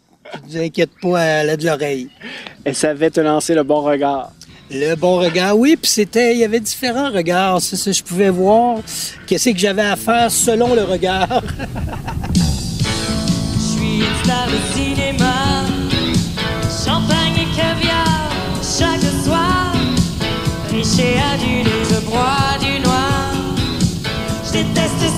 Ne 0.51 0.61
inquiète 0.61 0.91
pas, 1.01 1.21
elle 1.21 1.49
a 1.51 1.57
de 1.57 1.65
l'oreille. 1.65 2.09
Elle 2.65 2.75
savait 2.75 3.09
te 3.09 3.21
lancer 3.21 3.53
le 3.53 3.63
bon 3.63 3.81
regard. 3.81 4.31
Le 4.69 4.95
bon 4.95 5.19
regard, 5.19 5.57
oui, 5.57 5.77
puis 5.81 5.89
c'était, 5.89 6.33
il 6.33 6.39
y 6.39 6.43
avait 6.43 6.59
différents 6.59 7.09
regards. 7.09 7.59
Je 7.59 8.03
pouvais 8.03 8.29
voir 8.29 8.79
qu'est-ce 9.25 9.51
que 9.51 9.57
j'avais 9.57 9.81
à 9.81 9.95
faire 9.95 10.29
selon 10.29 10.75
le 10.75 10.83
regard. 10.83 11.27
Je 12.35 13.79
suis 13.79 13.99
une 13.99 14.23
star 14.23 14.47
de 14.47 14.57
cinéma, 14.75 15.63
champagne 16.85 17.37
et 17.37 17.47
caviar 17.55 18.29
chaque 18.61 18.99
soir. 19.23 19.73
Riche 20.69 20.99
et 20.99 21.15
adulé, 21.33 21.71
je 21.89 21.99
bois 22.05 22.57
du 22.59 22.81
noir. 22.81 23.31
Je 24.47 24.51
déteste 24.51 25.16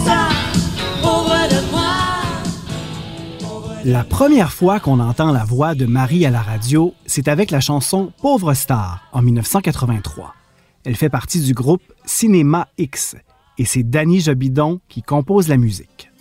La 3.85 4.03
première 4.03 4.51
fois 4.51 4.81
qu'on 4.81 4.99
entend 4.99 5.31
la 5.31 5.45
voix 5.45 5.73
de 5.73 5.85
Marie 5.85 6.25
à 6.25 6.29
la 6.29 6.41
radio, 6.41 6.93
c'est 7.05 7.29
avec 7.29 7.49
la 7.49 7.61
chanson 7.61 8.11
Pauvre 8.21 8.53
star 8.53 9.05
en 9.13 9.21
1983. 9.21 10.35
Elle 10.83 10.97
fait 10.97 11.09
partie 11.09 11.39
du 11.39 11.53
groupe 11.53 11.83
Cinéma 12.03 12.67
X 12.77 13.15
et 13.57 13.63
c'est 13.63 13.83
Danny 13.83 14.19
Jobidon 14.19 14.81
qui 14.89 15.01
compose 15.01 15.47
la 15.47 15.55
musique. 15.55 16.11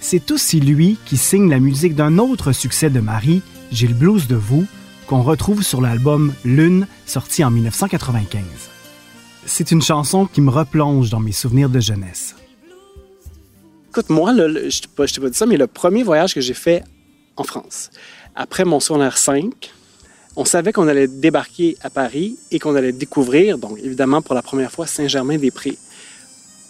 C'est 0.00 0.32
aussi 0.32 0.60
lui 0.60 0.98
qui 1.04 1.16
signe 1.16 1.48
la 1.48 1.60
musique 1.60 1.94
d'un 1.94 2.18
autre 2.18 2.50
succès 2.50 2.90
de 2.90 3.00
Marie, 3.00 3.42
J'ai 3.70 3.86
blues 3.86 4.26
de 4.26 4.36
vous, 4.36 4.66
qu'on 5.06 5.22
retrouve 5.22 5.62
sur 5.62 5.80
l'album 5.80 6.34
Lune, 6.44 6.88
sorti 7.06 7.44
en 7.44 7.50
1995. 7.52 8.42
C'est 9.44 9.70
une 9.70 9.82
chanson 9.82 10.26
qui 10.26 10.40
me 10.40 10.50
replonge 10.50 11.10
dans 11.10 11.20
mes 11.20 11.32
souvenirs 11.32 11.70
de 11.70 11.78
jeunesse. 11.78 12.34
Écoute, 13.96 14.10
moi, 14.10 14.30
le- 14.34 14.68
je 14.68 14.76
je 14.76 14.82
t'ai 15.14 15.20
pas 15.22 15.30
dit 15.30 15.38
ça, 15.38 15.46
mais 15.46 15.56
le 15.56 15.66
premier 15.66 16.02
voyage 16.02 16.34
que 16.34 16.40
j'ai 16.42 16.52
fait 16.52 16.84
en 17.34 17.44
France, 17.44 17.88
après 18.34 18.66
mon 18.66 18.78
secondaire 18.78 19.16
5, 19.16 19.72
on 20.36 20.44
savait 20.44 20.70
qu'on 20.70 20.86
allait 20.86 21.08
débarquer 21.08 21.78
à 21.82 21.88
Paris 21.88 22.36
et 22.50 22.58
qu'on 22.58 22.74
allait 22.76 22.92
découvrir, 22.92 23.56
donc 23.56 23.78
évidemment 23.82 24.20
pour 24.20 24.34
la 24.34 24.42
première 24.42 24.70
fois, 24.70 24.86
Saint-Germain-des-Prés. 24.86 25.78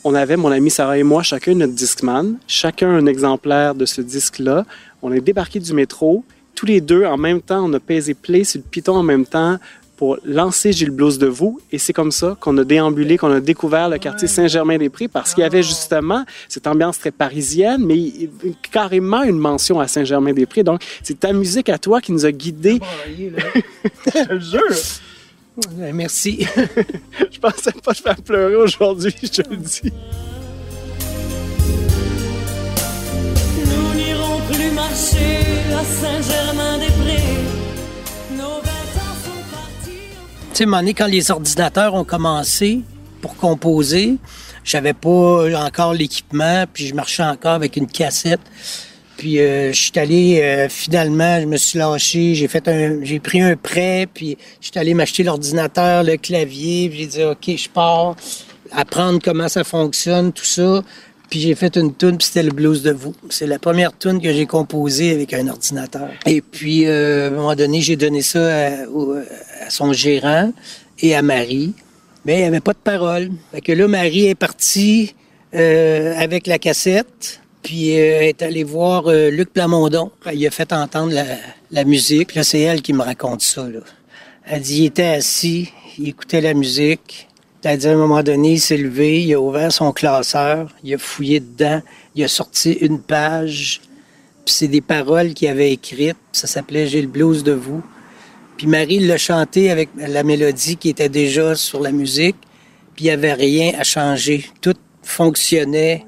On 0.05 0.15
avait, 0.15 0.37
mon 0.37 0.53
ami 0.53 0.71
Sarah 0.71 0.99
et 0.99 1.03
moi, 1.03 1.25
chacun 1.25 1.57
notre 1.57 1.73
Discman, 1.73 2.37
chacun 2.47 2.91
un 2.91 3.07
exemplaire 3.07 3.75
de 3.75 3.87
ce 3.87 4.03
disque-là. 4.03 4.65
On 5.03 5.11
est 5.13 5.21
débarqué 5.21 5.59
du 5.59 5.73
métro. 5.73 6.23
Tous 6.55 6.67
les 6.67 6.81
deux, 6.81 7.07
en 7.07 7.17
même 7.17 7.43
temps, 7.43 7.65
on 7.69 7.73
a 7.73 7.81
pesé 7.81 8.15
play 8.15 8.45
sur 8.45 8.61
le 8.61 8.71
piton 8.71 8.95
en 8.95 9.03
même 9.03 9.27
temps 9.27 9.59
pour 9.97 10.19
lancer 10.25 10.73
Gilles 10.73 10.91
Blues 10.91 11.19
de 11.19 11.27
vous. 11.27 11.61
Et 11.73 11.79
c'est 11.79 11.93
comme 11.93 12.13
ça 12.13 12.37
qu'on 12.41 12.57
a 12.59 12.65
déambulé, 12.65 13.17
qu'on 13.17 13.33
a 13.33 13.41
découvert 13.41 13.89
le 13.89 13.99
quartier 13.99 14.29
Saint-Germain-des-Prés 14.29 15.09
parce 15.09 15.35
qu'il 15.35 15.43
y 15.43 15.47
avait 15.47 15.63
justement 15.63 16.25
cette 16.49 16.67
ambiance 16.67 16.99
très 16.99 17.11
parisienne, 17.11 17.85
mais 17.85 18.29
carrément 18.71 19.23
une 19.23 19.39
mention 19.39 19.81
à 19.81 19.89
Saint-Germain-des-Prés. 19.89 20.63
Donc, 20.63 20.83
c'est 21.03 21.21
ta 21.21 21.33
musique 21.33 21.69
à 21.69 21.79
toi 21.79 22.01
qui 22.01 22.13
nous 22.13 22.27
a 22.27 22.33
guidés. 22.33 22.81
Je 23.19 24.23
te 24.23 24.39
jure. 24.39 24.61
Merci. 25.95 26.47
Je 27.31 27.39
pensais 27.39 27.73
pas 27.83 27.95
te 27.95 28.03
faire 28.03 28.17
pleurer 28.17 28.57
aujourd'hui, 28.57 29.15
je 29.23 29.43
te 29.43 29.49
le 29.49 29.57
dis. 29.57 29.93
Nous 33.65 33.95
n'irons 33.95 34.41
plus 34.51 34.71
marcher 34.73 35.41
à 35.73 35.85
Saint-Germain-des-Prés. 35.85 37.46
Tu 40.57 40.65
sais, 40.65 40.95
quand 40.95 41.07
les 41.07 41.31
ordinateurs 41.31 41.93
ont 41.93 42.05
commencé 42.05 42.81
pour 43.21 43.37
composer, 43.37 44.17
j'avais 44.65 44.95
pas 44.95 45.45
encore 45.67 45.93
l'équipement, 45.93 46.65
puis 46.73 46.87
je 46.87 46.95
marchais 46.95 47.23
encore 47.23 47.53
avec 47.53 47.77
une 47.77 47.87
cassette. 47.87 48.41
Puis 49.19 49.39
euh, 49.39 49.71
je 49.75 49.79
suis 49.79 49.99
allé 49.99 50.41
euh, 50.41 50.71
finalement, 50.71 51.39
je 51.43 51.45
me 51.45 51.59
suis 51.59 51.79
lâché, 51.79 52.35
j'ai 52.35 52.49
fait 52.49 52.67
un, 52.69 53.01
j'ai 53.03 53.21
pris 53.21 53.43
un 53.43 53.55
prêt, 53.55 54.09
puis 54.13 54.39
je 54.63 54.69
suis 54.69 54.79
allé 54.79 54.95
m'acheter 54.95 55.25
l'ordinateur, 55.25 56.03
le 56.03 56.17
clavier, 56.17 56.91
j'ai 56.91 57.07
dit 57.07 57.23
ok, 57.23 57.55
je 57.55 57.69
pars, 57.69 58.17
apprendre 58.73 59.19
comment 59.23 59.49
ça 59.49 59.63
fonctionne, 59.63 60.33
tout 60.33 60.47
ça. 60.47 60.83
Puis 61.29 61.41
j'ai 61.41 61.55
fait 61.55 61.77
une 61.77 61.95
tune, 61.95 62.17
puis 62.17 62.29
c'était 62.29 62.45
le 62.45 62.53
blues 62.53 62.83
de 62.83 62.93
vous. 62.93 63.13
C'est 63.29 63.47
la 63.49 63.59
première 63.59 63.97
tune 63.99 64.23
que 64.23 64.33
j'ai 64.33 64.47
composée 64.47 65.13
avec 65.13 65.35
un 65.35 65.49
ordinateur. 65.49 66.09
Et 66.25 66.41
puis 66.41 66.87
euh, 66.87 67.25
à 67.25 67.27
un 67.27 67.31
moment 67.37 67.55
donné, 67.55 67.83
j'ai 67.83 67.97
donné 67.97 68.23
ça 68.23 68.69
à, 68.69 68.87
au- 68.89 69.17
à 69.61 69.71
son 69.71 69.93
gérant 69.93 70.53
et 71.01 71.15
à 71.15 71.23
Marie. 71.23 71.75
Mais 72.25 72.39
il 72.39 72.41
n'y 72.41 72.47
avait 72.47 72.61
pas 72.61 72.73
de 72.73 72.79
parole. 72.79 73.31
Que 73.65 73.73
là, 73.73 73.87
Marie 73.87 74.27
est 74.27 74.35
partie 74.35 75.15
euh, 75.55 76.15
avec 76.19 76.47
la 76.49 76.59
cassette, 76.59 77.41
puis 77.63 77.99
euh, 77.99 78.21
est 78.23 78.43
allée 78.43 78.65
voir 78.65 79.07
euh, 79.07 79.31
Luc 79.31 79.53
Plamondon. 79.53 80.11
Il 80.33 80.45
a 80.47 80.51
fait 80.51 80.73
entendre 80.73 81.13
la, 81.71 81.85
musique. 81.85 82.35
Là, 82.35 82.43
c'est 82.43 82.61
elle 82.61 82.83
qui 82.83 82.93
me 82.93 83.03
raconte 83.03 83.43
ça. 83.43 83.69
Là. 83.69 83.81
Elle 84.45 84.63
dit, 84.63 84.83
il 84.83 84.85
était 84.87 85.05
assis, 85.05 85.73
il 85.99 86.09
écoutait 86.09 86.41
la 86.41 86.55
musique. 86.55 87.29
Elle 87.63 87.79
dit, 87.79 87.89
à 87.89 87.93
un 87.93 87.97
moment 87.97 88.23
donné, 88.23 88.53
il 88.53 88.61
s'est 88.61 88.77
levé, 88.77 89.23
il 89.23 89.35
a 89.35 89.41
ouvert 89.41 89.73
son 89.73 89.93
classeur, 89.93 90.69
il 90.85 90.95
a 90.95 90.99
fouillé 90.99 91.41
dedans, 91.41 91.83
il 92.15 92.23
a 92.23 92.29
sorti 92.29 92.73
une 92.73 93.01
page, 93.01 93.81
puis 94.45 94.55
c'est 94.55 94.69
des 94.69 94.81
paroles 94.81 95.35
qu'il 95.35 95.49
avait 95.49 95.73
écrites. 95.73 96.17
Ça 96.31 96.47
s'appelait 96.47 96.87
J'ai 96.87 97.03
le 97.03 97.09
blues 97.09 97.43
de 97.43 97.53
vous. 97.53 97.83
Puis 98.57 98.67
Marie 98.67 99.01
l'a 99.01 99.19
chanté 99.19 99.71
avec 99.71 99.91
la 99.97 100.23
mélodie 100.23 100.77
qui 100.77 100.89
était 100.89 101.09
déjà 101.11 101.55
sur 101.55 101.81
la 101.81 101.93
musique, 101.93 102.37
puis 102.95 103.05
il 103.05 103.09
n'y 103.09 103.11
avait 103.11 103.35
rien 103.35 103.73
à 103.79 103.85
changer. 103.85 104.47
Tout 104.61 104.75
fonctionnait. 105.03 106.05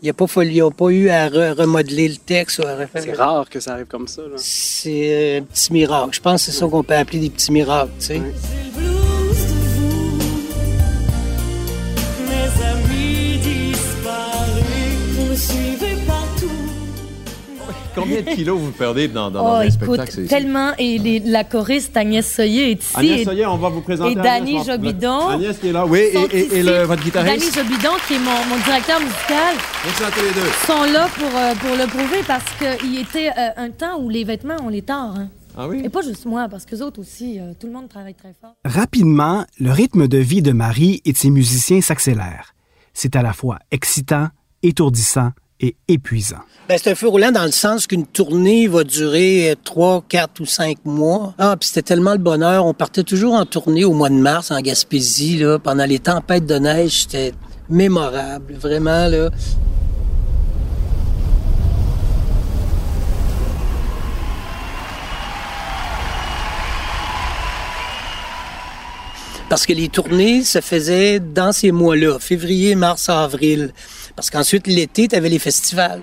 Il 0.00 0.06
n'y 0.06 0.10
a 0.10 0.14
pas, 0.14 0.26
ils 0.42 0.62
ont 0.62 0.70
pas 0.72 0.88
eu 0.88 1.10
à 1.10 1.28
re- 1.28 1.52
remodeler 1.52 2.08
le 2.08 2.16
texte. 2.16 2.58
ou 2.58 2.66
à 2.66 2.74
refaire- 2.74 3.02
C'est 3.04 3.12
rare 3.12 3.48
que 3.48 3.60
ça 3.60 3.74
arrive 3.74 3.86
comme 3.86 4.08
ça. 4.08 4.22
Là. 4.22 4.34
C'est 4.36 5.38
un 5.38 5.42
petit 5.42 5.72
miracle. 5.72 6.08
Je 6.12 6.20
pense 6.20 6.44
que 6.46 6.50
c'est 6.50 6.58
ça 6.58 6.66
qu'on 6.66 6.82
peut 6.82 6.94
appeler 6.96 7.20
des 7.20 7.30
petits 7.30 7.52
miracles, 7.52 7.92
tu 8.00 8.06
sais. 8.06 8.20
Combien 17.94 18.20
de 18.22 18.30
kilos 18.34 18.58
vous 18.58 18.70
perdez 18.72 19.08
dans, 19.08 19.30
dans, 19.30 19.58
Oh, 19.58 19.62
écoute? 19.62 20.00
C'est- 20.08 20.26
tellement. 20.26 20.72
Et 20.78 20.98
les- 20.98 21.20
la 21.20 21.44
choriste 21.44 21.96
Agnès 21.96 22.26
Soyer 22.34 22.70
est 22.72 22.82
ici. 22.82 22.92
Agnès 22.96 23.20
et- 23.20 23.24
Soyer, 23.24 23.46
on 23.46 23.56
va 23.58 23.68
vous 23.68 23.80
présenter 23.82 24.12
et 24.12 24.14
Dany 24.14 24.58
va- 24.58 24.64
Jobidon 24.64 25.28
Agnès 25.28 25.58
qui 25.58 25.68
est 25.68 25.72
là, 25.72 25.86
oui, 25.86 25.98
et, 26.00 26.16
et- 26.32 26.38
et 26.38 26.46
ici. 26.46 26.62
le- 26.62 26.84
votre 26.84 27.02
guitariste. 27.02 27.38
Dany 27.54 27.68
Jobidon, 27.68 27.90
qui 28.06 28.14
est 28.14 28.18
mon, 28.18 28.44
mon 28.48 28.56
directeur 28.64 29.00
musical, 29.00 29.54
Merci 29.84 30.02
à 30.04 30.10
tous 30.10 30.24
les 30.24 30.32
deux. 30.40 30.48
sont 30.66 30.92
là 30.92 31.08
pour, 31.18 31.28
euh, 31.38 31.54
pour 31.56 31.76
le 31.76 31.86
prouver 31.86 32.22
parce 32.26 32.44
qu'il 32.58 32.98
était 32.98 33.28
euh, 33.30 33.50
un 33.56 33.70
temps 33.70 33.98
où 34.00 34.08
les 34.08 34.24
vêtements, 34.24 34.56
on 34.64 34.68
les 34.68 34.82
tord. 34.82 35.14
hein. 35.16 35.28
Ah 35.56 35.68
oui? 35.68 35.82
Et 35.84 35.90
pas 35.90 36.00
juste 36.00 36.24
moi, 36.24 36.48
parce 36.50 36.64
que 36.64 36.74
autres 36.82 37.00
aussi, 37.00 37.38
euh, 37.38 37.52
tout 37.60 37.66
le 37.66 37.74
monde 37.74 37.86
travaille 37.88 38.14
très 38.14 38.34
fort. 38.40 38.54
Rapidement, 38.64 39.44
le 39.60 39.70
rythme 39.70 40.08
de 40.08 40.16
vie 40.16 40.40
de 40.40 40.52
Marie 40.52 41.02
et 41.04 41.12
de 41.12 41.16
ses 41.18 41.28
musiciens 41.28 41.82
s'accélère. 41.82 42.54
C'est 42.94 43.16
à 43.16 43.22
la 43.22 43.34
fois 43.34 43.58
excitant, 43.70 44.28
étourdissant 44.62 45.32
et 45.62 45.76
épuisant. 45.88 46.40
Ben, 46.68 46.78
c'est 46.80 46.90
un 46.90 46.94
feu 46.94 47.08
roulant 47.08 47.32
dans 47.32 47.44
le 47.44 47.52
sens 47.52 47.86
qu'une 47.86 48.06
tournée 48.06 48.66
va 48.66 48.84
durer 48.84 49.52
euh, 49.52 49.54
trois, 49.62 50.04
quatre 50.08 50.40
ou 50.40 50.46
cinq 50.46 50.78
mois. 50.84 51.34
Ah, 51.38 51.56
puis 51.58 51.68
c'était 51.68 51.82
tellement 51.82 52.12
le 52.12 52.18
bonheur. 52.18 52.66
On 52.66 52.74
partait 52.74 53.04
toujours 53.04 53.34
en 53.34 53.46
tournée 53.46 53.84
au 53.84 53.92
mois 53.92 54.10
de 54.10 54.14
mars 54.14 54.50
en 54.50 54.60
Gaspésie, 54.60 55.38
là, 55.38 55.58
pendant 55.58 55.84
les 55.84 56.00
tempêtes 56.00 56.46
de 56.46 56.56
neige. 56.56 57.02
C'était 57.02 57.32
mémorable, 57.70 58.54
vraiment, 58.54 59.06
là. 59.06 59.30
Parce 69.48 69.66
que 69.66 69.74
les 69.74 69.90
tournées 69.90 70.44
se 70.44 70.62
faisaient 70.62 71.20
dans 71.20 71.52
ces 71.52 71.72
mois-là, 71.72 72.18
février, 72.18 72.74
mars, 72.74 73.10
avril. 73.10 73.72
Parce 74.16 74.30
qu'ensuite, 74.30 74.66
l'été, 74.66 75.08
tu 75.08 75.16
avais 75.16 75.28
les 75.28 75.38
festivals. 75.38 76.02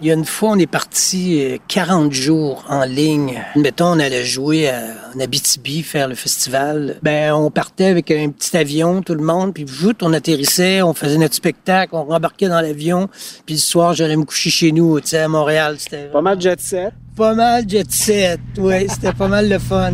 Il 0.00 0.06
y 0.08 0.10
a 0.10 0.14
une 0.14 0.24
fois, 0.24 0.50
on 0.50 0.58
est 0.58 0.66
parti 0.66 1.40
euh, 1.44 1.58
40 1.68 2.10
jours 2.12 2.64
en 2.68 2.84
ligne. 2.84 3.40
Mettons, 3.54 3.92
on 3.92 4.00
allait 4.00 4.24
jouer 4.24 4.68
à, 4.68 4.80
en 5.14 5.20
Abitibi, 5.20 5.84
faire 5.84 6.08
le 6.08 6.16
festival. 6.16 6.96
Ben, 7.02 7.32
on 7.32 7.52
partait 7.52 7.86
avec 7.86 8.10
un 8.10 8.30
petit 8.30 8.56
avion, 8.56 9.02
tout 9.02 9.14
le 9.14 9.22
monde, 9.22 9.54
puis 9.54 9.64
vite, 9.64 10.02
on 10.02 10.12
atterrissait, 10.12 10.82
on 10.82 10.92
faisait 10.92 11.18
notre 11.18 11.36
spectacle, 11.36 11.94
on 11.94 12.02
rembarquait 12.04 12.48
dans 12.48 12.60
l'avion, 12.60 13.08
puis 13.46 13.54
le 13.54 13.60
soir, 13.60 13.94
j'allais 13.94 14.16
me 14.16 14.24
coucher 14.24 14.50
chez 14.50 14.72
nous, 14.72 14.98
tu 15.00 15.08
sais, 15.08 15.18
à 15.18 15.28
Montréal. 15.28 15.76
C'était 15.78 16.06
Pas 16.08 16.22
mal 16.22 16.40
jet 16.40 16.60
set. 16.60 16.92
pas 17.16 17.34
mal 17.34 17.68
jet 17.68 17.88
set, 17.92 18.40
ouais, 18.58 18.86
c'était 18.90 19.12
pas 19.12 19.28
mal 19.28 19.48
le 19.48 19.60
fun. 19.60 19.92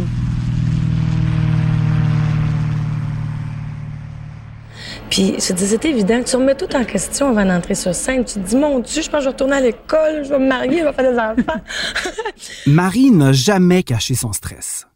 Puis 5.10 5.34
je 5.38 5.52
dis, 5.52 5.66
c'est 5.66 5.84
évident 5.84 6.22
tu 6.22 6.36
remets 6.36 6.54
tout 6.54 6.74
en 6.76 6.84
question 6.84 7.28
avant 7.28 7.44
d'entrer 7.44 7.74
sur 7.74 7.94
scène. 7.94 8.24
Tu 8.24 8.34
te 8.34 8.38
dis, 8.40 8.56
mon 8.56 8.78
Dieu, 8.80 9.02
je 9.02 9.08
pense 9.08 9.18
que 9.18 9.24
je 9.24 9.24
vais 9.24 9.32
retourner 9.32 9.56
à 9.56 9.60
l'école, 9.60 10.24
je 10.24 10.28
vais 10.28 10.38
me 10.38 10.48
marier, 10.48 10.80
je 10.80 10.84
vais 10.84 10.92
faire 10.92 11.12
des 11.12 11.18
enfants. 11.18 11.60
Marie 12.66 13.10
n'a 13.10 13.32
jamais 13.32 13.82
caché 13.82 14.14
son 14.14 14.32
stress. 14.32 14.86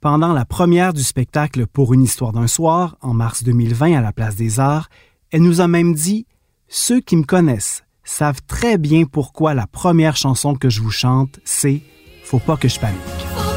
Pendant 0.00 0.32
la 0.32 0.46
première 0.46 0.94
du 0.94 1.02
spectacle 1.02 1.66
Pour 1.66 1.92
une 1.92 2.02
histoire 2.02 2.32
d'un 2.32 2.46
soir, 2.46 2.96
en 3.02 3.12
mars 3.12 3.42
2020 3.42 3.98
à 3.98 4.00
la 4.00 4.12
Place 4.12 4.36
des 4.36 4.58
Arts, 4.58 4.88
elle 5.30 5.42
nous 5.42 5.60
a 5.60 5.68
même 5.68 5.94
dit 5.94 6.26
Ceux 6.68 7.00
qui 7.00 7.16
me 7.16 7.24
connaissent 7.24 7.84
savent 8.02 8.40
très 8.46 8.78
bien 8.78 9.04
pourquoi 9.04 9.54
la 9.54 9.66
première 9.66 10.16
chanson 10.16 10.54
que 10.54 10.70
je 10.70 10.80
vous 10.80 10.90
chante, 10.90 11.38
c'est 11.44 11.82
Faut 12.24 12.38
pas 12.38 12.56
que 12.56 12.68
je 12.68 12.80
panique. 12.80 13.49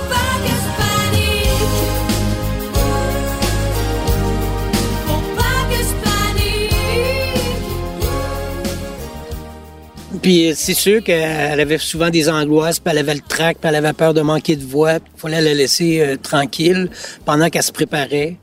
Puis 10.24 10.48
euh, 10.48 10.54
c'est 10.56 10.74
sûr 10.74 11.04
qu'elle 11.04 11.60
avait 11.60 11.78
souvent 11.78 12.10
des 12.10 12.30
angoisses, 12.30 12.80
puis 12.80 12.92
elle 12.92 13.00
avait 13.00 13.14
le 13.14 13.20
trac, 13.20 13.58
puis 13.60 13.68
elle 13.68 13.76
avait 13.76 13.92
peur 13.92 14.14
de 14.14 14.22
manquer 14.22 14.56
de 14.56 14.64
voix. 14.64 14.94
Il 14.94 15.20
fallait 15.20 15.42
la 15.42 15.54
laisser 15.54 16.00
euh, 16.00 16.16
tranquille 16.16 16.90
pendant 17.26 17.50
qu'elle 17.50 17.62
se 17.62 17.74
préparait. 17.74 18.38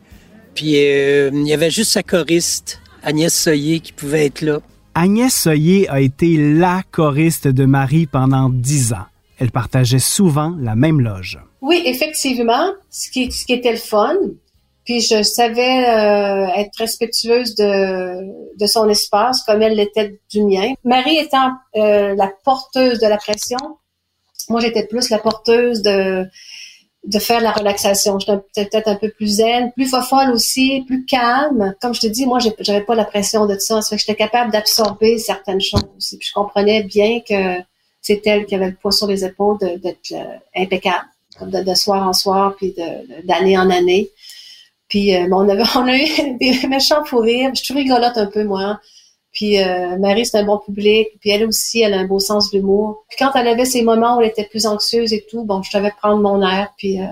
Puis 0.55 0.75
euh, 0.77 1.31
il 1.33 1.49
y 1.49 1.55
avait 1.55 1.71
juste 1.71 1.93
sa 1.93 2.03
choriste, 2.03 2.81
Agnès 3.03 3.35
Soyer, 3.35 3.81
qui 3.81 3.95
pouvait 3.95 4.27
être 4.27 4.43
là. 4.43 4.61
Agnès 4.95 5.35
Soyer 5.35 5.89
a 5.89 6.03
été 6.03 6.37
la 6.37 6.83
choriste 6.91 7.49
de 7.49 7.65
Marie 7.65 8.07
pendant 8.07 8.51
dix 8.51 8.93
ans. 8.93 9.07
Elle 9.39 9.51
partageait 9.51 10.01
souvent 10.01 10.55
la 10.61 10.77
même 10.77 11.01
loge. 11.01 11.41
Oui, 11.63 11.81
effectivement, 11.87 12.73
ce 12.91 13.11
qui, 13.11 13.33
ce 13.33 13.47
qui 13.47 13.55
était 13.55 13.73
le 13.73 13.79
fun. 13.79 14.17
Puis 14.91 15.03
je 15.03 15.23
savais 15.23 15.89
euh, 15.89 16.49
être 16.57 16.77
respectueuse 16.79 17.55
de, 17.55 18.67
son 18.67 18.89
espace 18.89 19.41
comme 19.43 19.63
elle 19.63 19.77
l'était 19.77 20.19
du 20.33 20.43
mien. 20.43 20.73
Marie 20.83 21.17
étant 21.17 21.53
euh, 21.77 22.17
la 22.17 22.29
porteuse 22.43 22.99
de 22.99 23.07
la 23.07 23.17
pression, 23.17 23.79
moi 24.49 24.59
j'étais 24.59 24.89
plus 24.89 25.09
la 25.11 25.19
porteuse 25.19 25.83
de 25.83 26.29
faire 27.21 27.41
la 27.41 27.53
relaxation. 27.53 28.19
J'étais 28.19 28.65
peut-être 28.65 28.89
un 28.89 28.97
peu 28.97 29.11
plus 29.11 29.37
zen, 29.37 29.71
plus 29.71 29.87
folle 29.87 30.33
aussi, 30.33 30.83
plus 30.89 31.05
calme. 31.05 31.73
Comme 31.81 31.95
je 31.95 32.01
te 32.01 32.09
dis, 32.09 32.27
moi, 32.27 32.41
j'avais 32.59 32.81
pas 32.81 32.97
la 32.97 33.05
pression 33.05 33.47
de 33.47 33.57
ça. 33.61 33.83
Ça 33.83 33.91
fait 33.91 33.95
que 33.95 34.01
j'étais 34.01 34.17
capable 34.17 34.51
d'absorber 34.51 35.19
certaines 35.19 35.61
choses. 35.61 35.85
aussi. 35.97 36.19
Puis 36.19 36.27
je 36.27 36.33
comprenais 36.33 36.83
bien 36.83 37.21
que 37.21 37.63
c'est 38.03 38.27
elle 38.27 38.45
qui 38.45 38.57
avait 38.57 38.71
le 38.71 38.75
poids 38.75 38.91
sur 38.91 39.07
les 39.07 39.25
épaules 39.25 39.59
d'être 39.59 40.11
euh, 40.11 40.37
impeccable, 40.57 41.07
comme 41.39 41.51
de, 41.51 41.63
de 41.63 41.75
soir 41.75 42.09
en 42.09 42.13
soir, 42.13 42.57
puis 42.57 42.75
d'année 43.23 43.57
en 43.57 43.71
année. 43.71 44.11
Puis 44.91 45.17
euh, 45.17 45.27
on, 45.33 45.49
avait, 45.49 45.63
on 45.77 45.87
a 45.87 45.97
eu 45.97 46.37
des 46.39 46.67
méchants 46.69 47.05
fous 47.05 47.21
rires. 47.21 47.53
Je 47.55 47.63
suis 47.63 47.75
rigolote 47.75 48.19
un 48.19 48.27
peu, 48.27 48.45
moi. 48.45 48.79
Puis 49.33 49.59
euh, 49.59 49.97
Marie, 49.99 50.27
c'est 50.27 50.39
un 50.39 50.45
bon 50.45 50.59
public. 50.59 51.09
Puis 51.21 51.31
elle 51.31 51.47
aussi, 51.47 51.81
elle 51.81 51.95
a 51.95 52.01
un 52.01 52.07
beau 52.07 52.19
sens 52.19 52.51
de 52.51 52.59
l'humour. 52.59 53.05
Puis 53.09 53.17
quand 53.19 53.31
elle 53.35 53.49
avait 53.49 53.65
ses 53.65 53.83
moments 53.83 54.19
où 54.19 54.21
elle 54.21 54.29
était 54.29 54.45
plus 54.45 54.67
anxieuse 54.67 55.13
et 55.15 55.25
tout, 55.31 55.45
bon, 55.45 55.63
je 55.63 55.71
savais 55.71 55.93
prendre 56.03 56.21
mon 56.21 56.43
air, 56.43 56.73
puis 56.77 57.01
euh, 57.01 57.07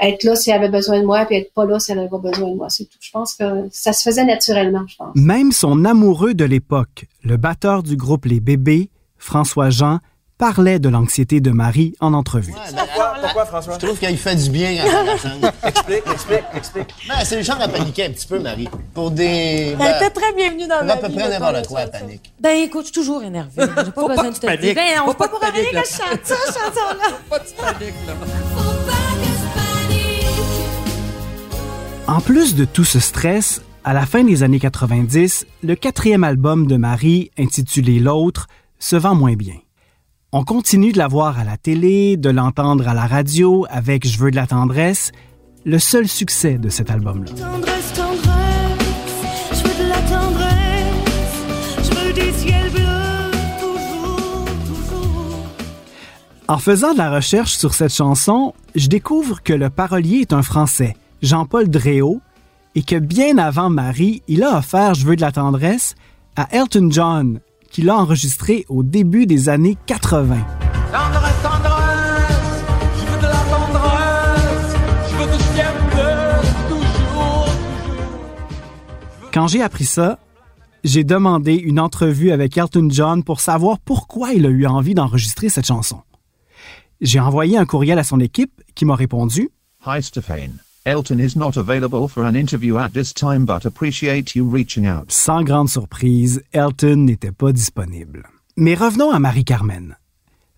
être 0.00 0.22
là 0.22 0.36
si 0.36 0.50
elle 0.50 0.58
avait 0.58 0.70
besoin 0.70 1.00
de 1.00 1.04
moi, 1.04 1.26
puis 1.26 1.36
être 1.36 1.52
pas 1.52 1.66
là 1.66 1.80
si 1.80 1.90
elle 1.90 1.98
avait 1.98 2.08
pas 2.08 2.18
besoin 2.18 2.50
de 2.50 2.54
moi. 2.54 2.68
C'est 2.70 2.84
tout. 2.84 2.98
Je 3.00 3.10
pense 3.10 3.34
que 3.34 3.44
ça 3.72 3.92
se 3.92 4.02
faisait 4.02 4.24
naturellement, 4.24 4.84
je 4.86 4.96
pense. 4.96 5.16
Même 5.16 5.50
son 5.50 5.84
amoureux 5.84 6.34
de 6.34 6.44
l'époque, 6.44 7.06
le 7.24 7.36
batteur 7.36 7.82
du 7.82 7.96
groupe 7.96 8.24
Les 8.26 8.40
Bébés, 8.40 8.90
François 9.18 9.70
Jean, 9.70 9.98
parlait 10.42 10.80
de 10.80 10.88
l'anxiété 10.88 11.40
de 11.40 11.52
Marie 11.52 11.94
en 12.00 12.14
entrevue. 12.14 12.52
Pourquoi, 12.52 13.14
pourquoi, 13.22 13.46
François? 13.46 13.74
Je 13.74 13.86
trouve 13.86 13.96
qu'il 13.96 14.18
fait 14.18 14.34
du 14.34 14.50
bien 14.50 14.70
à 14.82 15.04
la 15.04 15.16
chante. 15.16 15.54
Explique, 15.64 16.02
explique, 16.12 16.42
explique. 16.56 16.88
Ben, 17.06 17.14
c'est 17.22 17.36
le 17.36 17.42
genre 17.44 17.60
à 17.60 17.68
paniquer 17.68 18.06
un 18.06 18.10
petit 18.10 18.26
peu, 18.26 18.40
Marie. 18.40 18.68
Pour 18.92 19.12
des. 19.12 19.76
Elle 19.78 19.96
était 19.96 20.10
très 20.10 20.32
bienvenue 20.32 20.66
dans 20.66 20.78
pour 20.78 20.86
ma 20.86 20.94
à 20.94 20.96
peu 20.96 21.06
vie, 21.06 21.14
près 21.14 21.28
n'importe 21.28 21.68
quoi, 21.68 21.82
elle 21.82 21.90
panique. 21.92 22.32
Ben 22.40 22.56
écoute, 22.58 22.80
je 22.80 22.86
suis 22.86 22.92
toujours 22.92 23.22
énervée. 23.22 23.52
J'ai 23.56 23.68
pas 23.68 23.84
Faut 23.84 24.08
besoin 24.08 24.24
pas 24.24 24.30
de 24.30 24.56
te 24.56 24.60
dire. 24.60 24.74
Ben, 24.74 24.82
on 25.02 25.06
Faut 25.06 25.14
pas 25.14 25.28
pas 25.28 25.38
pour 25.38 25.40
rien 25.48 25.62
que 25.62 25.88
je 25.88 25.94
chante 25.94 26.20
ça, 26.24 26.34
chanson-là. 26.34 27.16
Pas 27.30 27.38
de 27.38 27.78
panique, 27.78 27.94
là. 28.08 28.14
En 32.08 32.20
plus 32.20 32.56
de 32.56 32.64
tout 32.64 32.84
ce 32.84 32.98
stress, 32.98 33.62
à 33.84 33.92
la 33.92 34.06
fin 34.06 34.24
des 34.24 34.42
années 34.42 34.58
90, 34.58 35.46
le 35.62 35.76
quatrième 35.76 36.24
album 36.24 36.66
de 36.66 36.76
Marie, 36.76 37.30
intitulé 37.38 38.00
L'autre, 38.00 38.48
se 38.80 38.96
vend 38.96 39.14
moins 39.14 39.34
bien. 39.34 39.61
On 40.34 40.44
continue 40.44 40.92
de 40.92 40.98
la 40.98 41.08
voir 41.08 41.38
à 41.38 41.44
la 41.44 41.58
télé, 41.58 42.16
de 42.16 42.30
l'entendre 42.30 42.88
à 42.88 42.94
la 42.94 43.06
radio 43.06 43.66
avec 43.68 44.08
Je 44.08 44.18
veux 44.18 44.30
de 44.30 44.36
la 44.36 44.46
tendresse, 44.46 45.12
le 45.66 45.78
seul 45.78 46.08
succès 46.08 46.56
de 46.56 46.70
cet 46.70 46.90
album-là. 46.90 47.30
Tendresse, 47.32 47.92
tendresse, 47.92 48.32
je 49.52 49.62
veux 49.62 49.84
de 49.84 49.88
la 49.90 50.00
tendresse, 50.08 51.76
je 51.84 51.98
veux 51.98 52.12
du 52.14 52.38
ciel 52.38 52.70
bleu, 52.70 53.30
toujours, 53.60 54.44
toujours. 54.66 55.36
En 56.48 56.56
faisant 56.56 56.94
de 56.94 56.98
la 56.98 57.10
recherche 57.10 57.58
sur 57.58 57.74
cette 57.74 57.92
chanson, 57.92 58.54
je 58.74 58.86
découvre 58.86 59.42
que 59.42 59.52
le 59.52 59.68
parolier 59.68 60.20
est 60.20 60.32
un 60.32 60.42
Français, 60.42 60.96
Jean-Paul 61.20 61.68
Dréau, 61.68 62.22
et 62.74 62.82
que 62.82 62.96
bien 62.96 63.36
avant 63.36 63.68
Marie, 63.68 64.22
il 64.28 64.44
a 64.44 64.56
offert 64.56 64.94
Je 64.94 65.04
veux 65.04 65.16
de 65.16 65.20
la 65.20 65.32
tendresse 65.32 65.94
à 66.36 66.48
Elton 66.52 66.88
John, 66.90 67.40
qui 67.72 67.82
l'a 67.82 67.96
enregistré 67.96 68.66
au 68.68 68.82
début 68.82 69.26
des 69.26 69.48
années 69.48 69.76
80. 69.86 70.36
Tendresse, 70.92 71.42
tendresse, 71.42 72.64
je 72.98 73.06
veux 73.10 73.18
de 73.18 73.24
la 73.24 73.44
tendresse, 73.50 74.76
je 75.10 75.16
veux 75.16 75.36
du 75.36 75.42
ciel 75.54 75.74
bleu, 75.90 76.68
toujours, 76.68 77.48
toujours. 77.86 79.30
Quand 79.32 79.48
j'ai 79.48 79.62
appris 79.62 79.86
ça, 79.86 80.18
j'ai 80.84 81.02
demandé 81.02 81.54
une 81.54 81.80
entrevue 81.80 82.30
avec 82.30 82.58
Elton 82.58 82.88
John 82.90 83.24
pour 83.24 83.40
savoir 83.40 83.78
pourquoi 83.78 84.34
il 84.34 84.44
a 84.44 84.50
eu 84.50 84.66
envie 84.66 84.94
d'enregistrer 84.94 85.48
cette 85.48 85.66
chanson. 85.66 86.02
J'ai 87.00 87.20
envoyé 87.20 87.56
un 87.56 87.64
courriel 87.64 87.98
à 87.98 88.04
son 88.04 88.20
équipe 88.20 88.62
qui 88.74 88.84
m'a 88.84 88.94
répondu 88.94 89.48
Hi 89.86 90.02
Stefan. 90.02 90.58
Elton 90.84 91.18
is 91.20 91.36
not 91.36 91.56
available 91.56 92.08
for 92.08 92.24
an 92.24 92.34
interview 92.34 92.76
at 92.78 92.90
this 92.92 93.12
time 93.14 93.44
but 93.44 93.64
appreciate 93.64 94.34
you 94.34 94.44
reaching 94.48 94.86
out. 94.86 95.10
Sans 95.12 95.44
grande 95.44 95.68
surprise, 95.68 96.42
Elton 96.52 97.04
n'était 97.06 97.30
pas 97.30 97.52
disponible. 97.52 98.26
Mais 98.56 98.74
revenons 98.74 99.10
à 99.12 99.18
Marie-Carmen. 99.20 99.96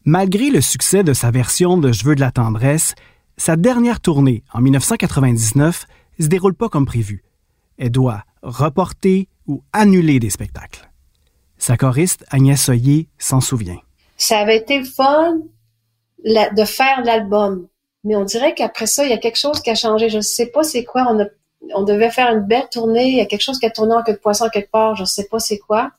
Malgré 0.07 0.51
le 0.51 0.61
succès 0.63 1.05
de 1.05 1.13
sa 1.13 1.31
version 1.31 1.77
de 1.77 1.93
Je 1.93 2.05
veux 2.05 2.15
de 2.15 2.21
la 2.21 2.31
tendresse, 2.31 2.95
sa 3.37 3.57
dernière 3.57 4.01
tournée, 4.01 4.43
en 4.53 4.61
1999, 4.61 5.87
se 6.19 6.27
déroule 6.27 6.55
pas 6.55 6.69
comme 6.69 6.87
prévu. 6.87 7.23
Elle 7.79 7.91
doit 7.91 8.25
reporter 8.43 9.29
ou 9.47 9.63
annuler 9.73 10.21
des 10.21 10.31
spectacles. 10.31 10.91
Sa 11.59 11.77
choriste, 11.77 12.25
Agnès 12.31 12.63
Soyer, 12.63 13.09
s'en 13.19 13.41
souvient. 13.41 13.79
ça 14.17 14.39
avait 14.39 14.59
été 14.59 14.79
le 14.79 14.85
fun 14.85 15.39
la- 16.25 16.51
de 16.51 16.65
faire 16.65 17.03
l'album. 17.05 17.67
Mais 18.05 18.17
on 18.17 18.25
dirait 18.25 18.55
qu'après 18.55 18.87
ça, 18.87 19.05
il 19.05 19.11
y 19.11 19.15
a 19.15 19.19
quelque 19.19 19.39
chose 19.39 19.61
qui 19.61 19.71
a 19.71 19.75
changé. 19.75 20.09
Je 20.09 20.19
ne 20.19 20.23
sais 20.23 20.47
pas 20.47 20.63
c'est 20.63 20.85
quoi. 20.85 21.07
On, 21.11 21.21
a, 21.21 21.27
on 21.75 21.83
devait 21.83 22.11
faire 22.11 22.31
une 22.33 22.41
belle 22.41 22.69
tournée. 22.71 23.09
Il 23.09 23.17
y 23.17 23.21
a 23.21 23.27
quelque 23.27 23.43
chose 23.43 23.59
qui 23.59 23.67
a 23.67 23.71
tourné 23.71 23.95
en 23.95 24.03
queue 24.03 24.13
de 24.13 24.19
poisson 24.19 24.49
quelque 24.53 24.71
part. 24.71 24.95
Je 24.97 25.03
ne 25.03 25.07
sais 25.07 25.27
pas 25.31 25.39
c'est 25.39 25.59
quoi. 25.59 25.91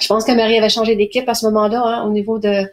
Je 0.00 0.06
pense 0.06 0.24
que 0.24 0.32
Marie 0.32 0.58
avait 0.58 0.68
changé 0.68 0.94
d'équipe 0.96 1.28
à 1.28 1.34
ce 1.34 1.46
moment-là, 1.46 1.82
hein, 1.84 2.06
au 2.06 2.10
niveau 2.10 2.38
de 2.38 2.64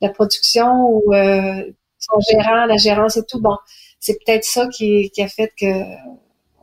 la 0.00 0.08
production 0.08 0.72
ou 0.88 1.12
euh, 1.12 1.62
son 1.98 2.20
gérant, 2.30 2.66
la 2.66 2.76
gérance 2.76 3.16
et 3.16 3.24
tout. 3.24 3.40
Bon, 3.40 3.56
c'est 4.00 4.18
peut-être 4.24 4.44
ça 4.44 4.68
qui, 4.68 5.10
qui 5.10 5.22
a 5.22 5.28
fait 5.28 5.52
que 5.58 5.66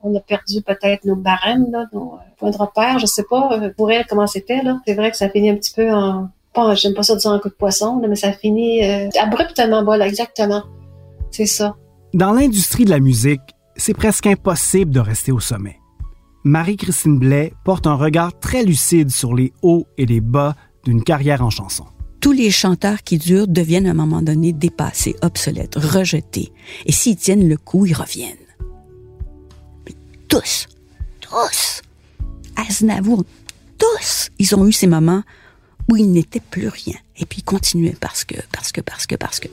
on 0.02 0.16
a 0.16 0.20
perdu 0.22 0.62
peut-être 0.62 1.04
nos 1.06 1.16
barèmes, 1.16 1.68
là, 1.72 1.86
nos 1.94 2.14
euh, 2.14 2.18
points 2.38 2.52
de 2.52 2.58
repère. 2.58 3.00
Je 3.00 3.06
sais 3.06 3.26
pas 3.30 3.54
euh, 3.54 3.70
pour 3.76 3.92
elle 3.92 4.06
comment 4.08 4.28
c'était. 4.28 4.62
là. 4.62 4.80
C'est 4.86 4.94
vrai 4.94 5.12
que 5.12 5.18
ça 5.18 5.30
finit 5.30 5.50
un 5.50 5.56
petit 5.56 5.74
peu 5.74 5.92
en 5.92 6.30
pas, 6.54 6.74
j'aime 6.76 6.94
pas 6.94 7.04
ça 7.04 7.16
dire 7.16 7.32
un 7.32 7.40
coup 7.40 7.50
de 7.50 7.54
poisson, 7.54 8.00
là, 8.00 8.08
mais 8.08 8.16
ça 8.16 8.34
finit 8.34 8.84
euh, 8.84 9.08
abruptement, 9.20 9.84
voilà, 9.84 10.08
exactement. 10.08 10.64
C'est 11.32 11.46
ça. 11.46 11.76
Dans 12.14 12.34
l'industrie 12.34 12.86
de 12.86 12.90
la 12.90 13.00
musique, 13.00 13.42
c'est 13.76 13.94
presque 13.94 14.28
impossible 14.28 14.92
de 14.92 15.00
rester 15.00 15.32
au 15.32 15.40
sommet. 15.40 15.80
Marie-Christine 16.44 17.20
Blais 17.20 17.54
porte 17.64 17.86
un 17.86 17.96
regard 17.96 18.38
très 18.40 18.64
lucide 18.64 19.12
sur 19.12 19.36
les 19.36 19.54
hauts 19.62 19.86
et 19.98 20.06
les 20.06 20.22
bas 20.22 20.56
d'une 20.84 21.04
carrière 21.04 21.44
en 21.44 21.50
chanson. 21.50 21.86
Tous 22.22 22.32
les 22.32 22.50
chanteurs 22.50 23.04
qui 23.04 23.18
durent 23.18 23.48
deviennent 23.48 23.88
à 23.88 23.92
un 23.92 23.94
moment 23.94 24.22
donné 24.22 24.52
dépassés, 24.52 25.16
obsolètes, 25.22 25.76
rejetés. 25.76 26.52
Et 26.86 26.92
s'ils 26.92 27.16
tiennent 27.16 27.48
le 27.48 27.58
coup, 27.58 27.86
ils 27.86 27.94
reviennent. 27.94 28.36
Mais 29.86 29.96
tous, 30.28 30.68
tous, 31.22 31.82
Aznavour, 32.56 33.24
tous, 33.78 34.30
ils 34.38 34.56
ont 34.56 34.66
eu 34.66 34.74
ces 34.74 34.88
moments 34.88 35.24
où 35.90 35.96
il 35.96 36.12
n'était 36.12 36.42
plus 36.42 36.68
rien. 36.68 36.96
Et 37.18 37.26
puis 37.26 37.40
il 37.40 37.44
continuait 37.44 37.96
parce 38.00 38.26
que, 38.26 38.36
parce 38.52 38.72
que, 38.72 38.82
parce 38.82 39.08
que, 39.08 39.16
parce 39.16 39.40
que. 39.40 39.48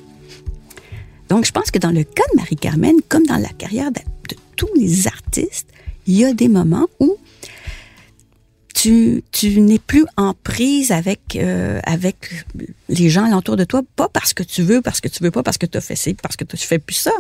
Donc 1.29 1.45
je 1.45 1.53
pense 1.53 1.71
que 1.71 1.79
dans 1.79 1.91
le 1.91 2.05
cas 2.05 2.23
de 2.33 2.37
Marie-Carmen, 2.37 2.97
comme 3.09 3.27
dans 3.27 3.39
la 3.39 3.49
carrière 3.49 3.91
de, 3.91 4.01
de 4.29 4.37
tous 4.57 4.69
les 4.77 5.07
artistes, 5.07 5.69
il 6.07 6.15
y 6.15 6.25
a 6.25 6.33
des 6.33 6.49
moments 6.49 6.87
où 7.01 7.17
tu, 8.75 9.25
tu 9.33 9.61
n'es 9.61 9.79
plus 9.79 10.05
en 10.17 10.35
prise 10.35 10.93
avec 10.93 11.37
euh, 11.37 11.81
avec 11.85 12.45
les 12.89 13.09
gens 13.09 13.25
alentour 13.25 13.57
de 13.57 13.65
toi, 13.65 13.83
pas 13.97 14.09
parce 14.09 14.35
que 14.35 14.43
tu 14.43 14.63
veux, 14.63 14.83
parce 14.83 15.01
que 15.01 15.09
tu 15.09 15.23
veux 15.23 15.31
pas, 15.31 15.43
parce 15.43 15.59
que 15.59 15.67
tu 15.67 15.79
as 15.79 15.81
fait 15.81 15.97
ci, 15.97 16.15
parce 16.15 16.37
que 16.37 16.45
tu 16.45 16.59
fais 16.59 16.79
plus 16.79 16.95
ça, 16.95 17.13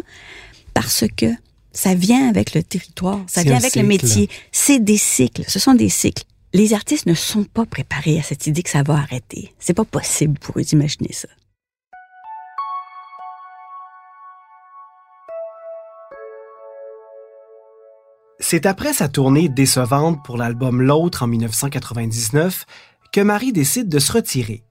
parce 0.75 1.05
que 1.17 1.27
ça 1.73 1.95
vient 1.95 2.29
avec 2.29 2.55
le 2.55 2.63
territoire, 2.63 3.21
ça 3.27 3.43
vient 3.43 3.57
avec 3.57 3.75
le 3.75 3.83
métier. 3.83 4.29
C'est 4.53 4.79
des 4.79 4.99
cycles, 4.99 5.45
ce 5.49 5.59
sont 5.59 5.75
des 5.75 5.89
cycles. 5.89 6.25
Les 6.53 6.75
artistes 6.75 7.07
ne 7.07 7.15
sont 7.15 7.45
pas 7.45 7.67
préparés 7.67 8.19
à 8.19 8.23
cette 8.23 8.47
idée 8.47 8.63
que 8.63 8.71
ça 8.71 8.83
va 8.83 8.95
arrêter. 8.95 9.53
C'est 9.59 9.75
pas 9.75 9.85
possible 9.85 10.39
pour 10.39 10.59
eux 10.59 10.63
d'imaginer 10.63 11.13
ça. 11.13 11.29
C'est 18.49 18.65
après 18.65 18.93
sa 18.93 19.09
tournée 19.09 19.49
décevante 19.49 20.25
pour 20.25 20.37
l'album 20.37 20.81
L'autre 20.81 21.25
en 21.25 21.27
1999 21.27 22.65
que 23.13 23.21
Marie 23.21 23.53
décide 23.53 23.89
de 23.89 23.99
se 23.99 24.13
retirer, 24.13 24.63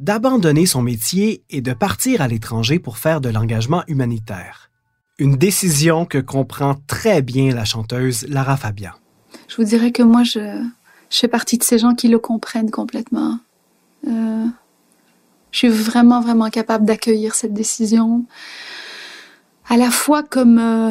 d'abandonner 0.00 0.66
son 0.66 0.82
métier 0.82 1.44
et 1.48 1.60
de 1.60 1.72
partir 1.72 2.20
à 2.20 2.26
l'étranger 2.26 2.80
pour 2.80 2.98
faire 2.98 3.20
de 3.20 3.28
l'engagement 3.28 3.84
humanitaire. 3.86 4.70
Une 5.20 5.36
décision 5.36 6.04
que 6.04 6.18
comprend 6.18 6.74
très 6.88 7.22
bien 7.22 7.54
la 7.54 7.64
chanteuse 7.64 8.26
Lara 8.26 8.56
Fabian. 8.56 8.90
Je 9.46 9.54
vous 9.54 9.62
dirais 9.62 9.92
que 9.92 10.02
moi, 10.02 10.24
je, 10.24 10.60
fais 11.08 11.28
partie 11.28 11.58
de 11.58 11.62
ces 11.62 11.78
gens 11.78 11.94
qui 11.94 12.08
le 12.08 12.18
comprennent 12.18 12.72
complètement. 12.72 13.38
Euh, 14.08 14.46
je 15.52 15.58
suis 15.58 15.68
vraiment, 15.68 16.20
vraiment 16.20 16.50
capable 16.50 16.86
d'accueillir 16.86 17.36
cette 17.36 17.54
décision, 17.54 18.24
à 19.68 19.76
la 19.76 19.92
fois 19.92 20.24
comme, 20.24 20.58
euh, 20.58 20.90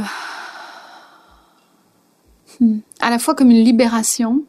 à 3.00 3.10
la 3.10 3.20
fois 3.20 3.36
comme 3.36 3.52
une 3.52 3.64
libération, 3.64 4.44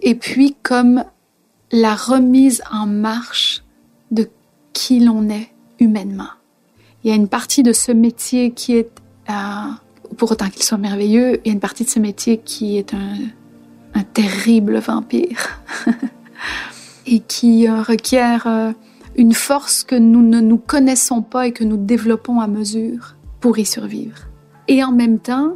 et 0.00 0.14
puis 0.14 0.56
comme 0.62 1.04
la 1.70 1.94
remise 1.94 2.62
en 2.70 2.86
marche 2.86 3.62
de 4.10 4.28
qui 4.72 5.00
l'on 5.00 5.28
est 5.28 5.50
humainement. 5.80 6.30
Il 7.02 7.10
y 7.10 7.12
a 7.12 7.16
une 7.16 7.28
partie 7.28 7.62
de 7.62 7.72
ce 7.72 7.92
métier 7.92 8.52
qui 8.52 8.76
est, 8.76 8.90
euh, 9.30 9.32
pour 10.16 10.32
autant 10.32 10.48
qu'il 10.48 10.62
soit 10.62 10.78
merveilleux, 10.78 11.40
il 11.44 11.48
y 11.48 11.50
a 11.50 11.52
une 11.52 11.60
partie 11.60 11.84
de 11.84 11.90
ce 11.90 11.98
métier 11.98 12.38
qui 12.38 12.78
est 12.78 12.94
un, 12.94 13.14
un 13.94 14.02
terrible 14.02 14.78
vampire 14.78 15.60
et 17.06 17.20
qui 17.20 17.68
euh, 17.68 17.82
requiert 17.82 18.46
euh, 18.46 18.72
une 19.16 19.34
force 19.34 19.84
que 19.84 19.96
nous 19.96 20.22
ne 20.22 20.40
nous 20.40 20.58
connaissons 20.58 21.22
pas 21.22 21.46
et 21.46 21.52
que 21.52 21.64
nous 21.64 21.76
développons 21.76 22.40
à 22.40 22.46
mesure 22.46 23.16
pour 23.40 23.58
y 23.58 23.64
survivre. 23.64 24.28
Et 24.68 24.82
en 24.84 24.92
même 24.92 25.18
temps, 25.18 25.54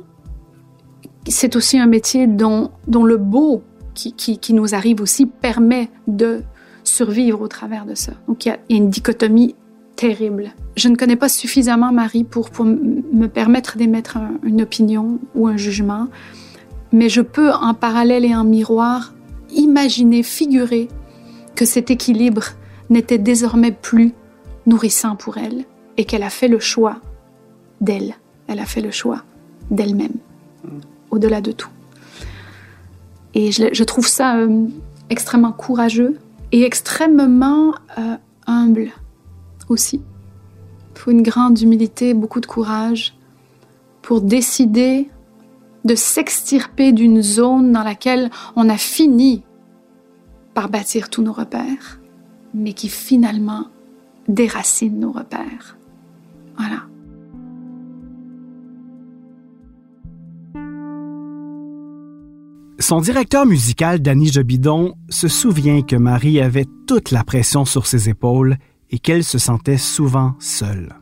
c'est 1.28 1.56
aussi 1.56 1.78
un 1.78 1.86
métier 1.86 2.26
dont, 2.26 2.70
le 2.86 3.16
beau 3.16 3.62
qui, 3.94 4.40
nous 4.52 4.74
arrive 4.74 5.00
aussi 5.00 5.26
permet 5.26 5.88
de 6.06 6.42
survivre 6.84 7.40
au 7.40 7.48
travers 7.48 7.84
de 7.84 7.94
ça. 7.94 8.12
Donc 8.26 8.44
il 8.44 8.48
y 8.48 8.52
a, 8.52 8.58
une 8.70 8.90
dichotomie 8.90 9.54
terrible. 9.96 10.52
Je 10.76 10.88
ne 10.88 10.96
connais 10.96 11.16
pas 11.16 11.28
suffisamment 11.28 11.92
Marie 11.92 12.24
pour, 12.24 12.50
me 12.64 13.26
permettre 13.26 13.76
d'émettre 13.76 14.16
un- 14.16 14.32
une 14.42 14.62
opinion 14.62 15.18
ou 15.34 15.46
un 15.46 15.56
jugement, 15.56 16.08
mais 16.92 17.08
je 17.08 17.20
peux 17.20 17.52
en 17.52 17.74
parallèle 17.74 18.24
et 18.24 18.34
en 18.34 18.44
miroir 18.44 19.14
imaginer, 19.54 20.22
figurer 20.22 20.88
que 21.54 21.64
cet 21.64 21.90
équilibre 21.90 22.44
n'était 22.90 23.18
désormais 23.18 23.72
plus 23.72 24.12
nourrissant 24.66 25.16
pour 25.16 25.38
elle 25.38 25.64
et 25.96 26.04
qu'elle 26.04 26.22
a 26.22 26.30
fait 26.30 26.48
le 26.48 26.58
choix 26.58 26.96
d'elle. 27.80 28.14
Elle 28.48 28.58
a 28.58 28.66
fait 28.66 28.80
le 28.80 28.90
choix 28.90 29.22
d'elle-même, 29.70 30.14
au-delà 31.12 31.40
de 31.40 31.52
tout. 31.52 31.70
Et 33.34 33.52
je, 33.52 33.84
trouve 33.84 34.06
ça 34.06 34.36
euh, 34.36 34.66
extrêmement 35.08 35.52
courageux 35.52 36.18
et 36.50 36.64
extrêmement 36.64 37.74
euh, 37.98 38.16
humble 38.46 38.90
aussi. 39.68 40.02
Il 40.94 40.98
faut 40.98 41.10
une 41.10 41.22
grande 41.22 41.60
humilité, 41.60 42.12
beaucoup 42.12 42.40
de 42.40 42.46
courage 42.46 43.14
pour 44.02 44.20
décider 44.20 45.08
de 45.84 45.94
s'extirper 45.94 46.92
d'une 46.92 47.22
zone 47.22 47.72
dans 47.72 47.82
laquelle 47.82 48.30
on 48.54 48.68
a 48.68 48.76
fini 48.76 49.42
par 50.54 50.68
bâtir 50.68 51.08
tous 51.08 51.22
nos 51.22 51.32
repères, 51.32 52.00
mais 52.52 52.74
qui 52.74 52.88
finalement 52.88 53.68
déracine 54.28 55.00
nos 55.00 55.12
repères. 55.12 55.76
Voilà. 56.58 56.82
Son 62.82 63.00
directeur 63.00 63.46
musical, 63.46 64.02
Danny 64.02 64.32
Jobidon, 64.32 64.94
se 65.08 65.28
souvient 65.28 65.82
que 65.82 65.94
Marie 65.94 66.40
avait 66.40 66.66
toute 66.88 67.12
la 67.12 67.22
pression 67.22 67.64
sur 67.64 67.86
ses 67.86 68.08
épaules 68.08 68.56
et 68.90 68.98
qu'elle 68.98 69.22
se 69.22 69.38
sentait 69.38 69.76
souvent 69.76 70.34
seule. 70.40 70.92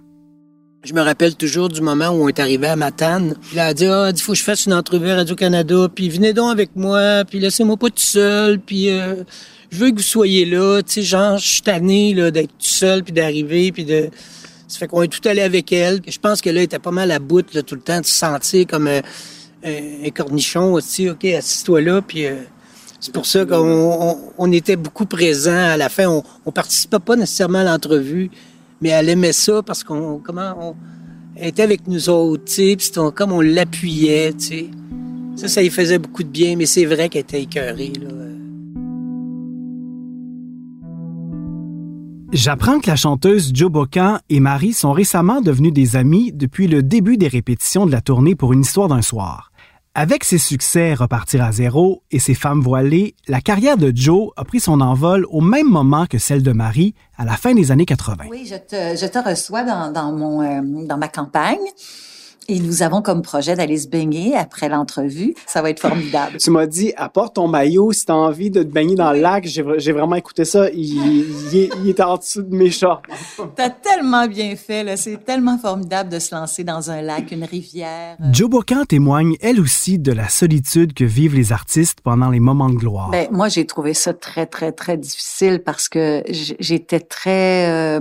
Je 0.85 0.93
me 0.93 1.01
rappelle 1.01 1.37
toujours 1.37 1.71
du 1.71 1.81
moment 1.81 2.11
où 2.11 2.25
on 2.25 2.29
est 2.29 2.39
arrivé 2.39 2.67
à 2.67 2.77
Matane. 2.77 3.35
Il 3.55 3.59
a 3.59 3.73
dit, 3.73 3.87
ah, 3.87 4.11
il 4.15 4.21
faut 4.21 4.33
que 4.33 4.39
je 4.39 4.45
fasse 4.45 4.67
une 4.67 4.75
entrevue 4.75 5.09
à 5.09 5.17
Radio-Canada, 5.17 5.89
puis 5.95 6.11
venez 6.11 6.35
donc 6.35 6.53
avec 6.53 6.77
moi, 6.77 7.25
puis 7.25 7.41
laissez-moi 7.41 7.79
pas 7.79 7.89
tout 7.89 7.97
seul, 7.97 8.61
puis 8.61 8.91
euh, 8.91 9.25
je 9.71 9.79
veux 9.79 9.91
que 9.91 9.97
vous 9.97 10.03
soyez 10.03 10.45
là. 10.45 10.83
Tu 10.83 10.93
sais, 10.93 11.03
genre, 11.03 11.39
je 11.39 11.49
suis 11.49 11.63
tanné 11.63 12.13
là, 12.13 12.31
d'être 12.31 12.51
tout 12.51 12.57
seul, 12.59 13.03
puis 13.03 13.15
d'arriver, 13.15 13.73
puis 13.73 13.87
de... 13.87 14.11
Ça 14.69 14.79
fait 14.79 14.87
qu'on 14.87 15.01
est 15.01 15.09
tout 15.09 15.27
allé 15.27 15.41
avec 15.41 15.73
elle. 15.73 16.03
Je 16.07 16.19
pense 16.19 16.43
que 16.43 16.51
là, 16.51 16.57
elle 16.57 16.65
était 16.65 16.79
pas 16.79 16.91
mal 16.91 17.11
à 17.11 17.21
bout 17.21 17.55
là, 17.55 17.63
tout 17.63 17.75
le 17.75 17.81
temps, 17.81 18.03
de 18.03 18.07
se 18.07 18.13
sentir 18.13 18.67
comme 18.67 18.87
euh, 18.87 19.01
un, 19.65 20.11
cornichon 20.11 20.73
aussi. 20.73 21.11
OK, 21.11 21.25
assis-toi 21.25 21.81
là, 21.81 22.03
puis... 22.03 22.27
euh, 22.27 22.37
c'est 23.03 23.15
pour 23.15 23.25
ça 23.25 23.47
qu'on 23.47 23.57
on, 23.57 24.19
on 24.37 24.53
était 24.53 24.77
beaucoup 24.77 25.07
présents 25.07 25.71
à 25.71 25.79
la 25.79 25.89
fin. 25.89 26.07
On, 26.07 26.23
on 26.45 26.53
participait 26.53 26.99
pas 26.99 27.17
nécessairement 27.17 27.61
à 27.61 27.65
l'entrevue, 27.65 28.31
mais 28.83 28.91
elle 28.91 29.09
aimait 29.09 29.33
ça 29.33 29.63
parce 29.63 29.83
qu'on 29.83 30.21
comment 30.23 30.55
on 30.61 30.77
elle 31.37 31.49
était 31.49 31.63
avec 31.63 31.87
nous 31.87 32.11
autres, 32.11 32.45
tu 32.45 32.79
sais, 32.79 33.01
comme 33.15 33.33
on 33.33 33.41
l'appuyait, 33.41 34.35
tu 34.35 34.47
sais. 34.47 34.67
Ça, 35.37 35.49
ça 35.49 35.63
lui 35.63 35.71
faisait 35.71 35.99
beaucoup 35.99 36.23
de 36.23 36.29
bien, 36.29 36.57
mais 36.57 36.67
c'est 36.67 36.85
vrai 36.85 37.09
qu'elle 37.09 37.23
était 37.23 37.43
écœurée, 37.43 37.93
là. 37.99 38.09
J'apprends 42.33 42.79
que 42.79 42.89
la 42.89 42.95
chanteuse 42.95 43.51
Joe 43.53 43.73
Bocan 43.73 44.19
et 44.29 44.39
Marie 44.39 44.73
sont 44.73 44.93
récemment 44.93 45.41
devenues 45.41 45.73
des 45.73 45.97
amies 45.97 46.31
depuis 46.33 46.69
le 46.69 46.83
début 46.83 47.17
des 47.17 47.27
répétitions 47.27 47.87
de 47.87 47.91
la 47.91 48.01
tournée 48.01 48.37
pour 48.37 48.53
une 48.53 48.61
histoire 48.61 48.87
d'un 48.87 49.03
soir. 49.03 49.50
Avec 49.97 50.23
ses 50.23 50.39
succès 50.39 50.95
Repartir 50.95 51.43
à 51.43 51.51
zéro 51.51 52.05
et 52.13 52.21
ses 52.21 52.35
femmes 52.35 52.61
voilées, 52.61 53.17
la 53.27 53.41
carrière 53.41 53.77
de 53.77 53.91
Joe 53.93 54.31
a 54.37 54.45
pris 54.45 54.61
son 54.61 54.81
envol 54.81 55.27
au 55.31 55.41
même 55.41 55.67
moment 55.67 56.07
que 56.07 56.17
celle 56.17 56.45
de 56.45 56.53
Marie 56.53 56.95
à 57.19 57.25
la 57.25 57.33
fin 57.33 57.55
des 57.55 57.73
années 57.73 57.87
80. 57.87 58.27
Oui, 58.31 58.47
je 58.47 58.55
te, 58.55 59.29
reçois 59.29 59.65
dans, 59.65 59.91
dans, 59.91 60.13
mon, 60.13 60.43
euh, 60.43 60.87
dans 60.87 60.97
ma 60.97 61.09
campagne. 61.09 61.59
Et 62.49 62.59
nous 62.59 62.83
avons 62.83 63.01
comme 63.01 63.23
projet 63.23 63.55
d'aller 63.55 63.77
se 63.79 63.87
baigner 63.87 64.35
après 64.37 64.69
l'entrevue. 64.69 65.35
Ça 65.47 65.63
va 65.63 65.71
être 65.71 65.79
formidable. 65.79 66.39
Tu 66.39 66.51
m'as 66.51 66.67
dit, 66.67 66.93
apporte 66.97 67.37
ton 67.37 67.47
maillot 67.47 67.93
si 67.93 68.07
t'as 68.07 68.15
envie 68.15 68.51
de 68.51 68.63
te 68.65 68.69
baigner 68.69 68.97
dans 68.97 69.13
le 69.13 69.21
lac. 69.21 69.47
J'ai, 69.47 69.63
vraiment 69.93 70.17
écouté 70.17 70.45
ça. 70.45 70.69
Il, 70.71 70.81
il, 71.53 71.57
est- 71.57 71.71
il 71.85 71.89
est 71.89 72.01
en 72.01 72.17
dessous 72.17 72.43
de 72.43 72.55
mes 72.55 72.71
shorts. 72.71 73.03
T'as 73.57 73.71
tellement 73.71 74.27
bien 74.27 74.57
fait, 74.57 74.83
là. 74.83 74.97
C'est 74.97 75.25
tellement 75.25 75.59
formidable 75.59 76.11
de 76.11 76.19
se 76.19 76.35
lancer 76.35 76.65
dans 76.65 76.91
un 76.91 77.03
lac, 77.03 77.31
une 77.31 77.45
rivière. 77.45 78.17
Joe 78.33 78.49
Bocan 78.51 78.85
témoigne 78.85 79.37
elle 79.41 79.61
aussi 79.61 79.99
de 79.99 80.11
la 80.13 80.29
solitude 80.29 80.93
que 80.93 81.05
vivent 81.05 81.35
les 81.37 81.53
artistes 81.53 82.01
pendant 82.03 82.31
les 82.31 82.41
moments 82.41 82.69
de 82.71 82.77
gloire. 82.77 83.11
Ben, 83.11 83.29
moi, 83.31 83.49
j'ai 83.49 83.65
trouvé 83.67 83.95
ça 83.95 84.13
très, 84.13 84.47
très, 84.47 84.73
très 84.73 84.97
difficile 84.97 85.63
parce 85.65 85.89
que 85.89 86.23
j'étais 86.29 87.01
très... 87.01 87.69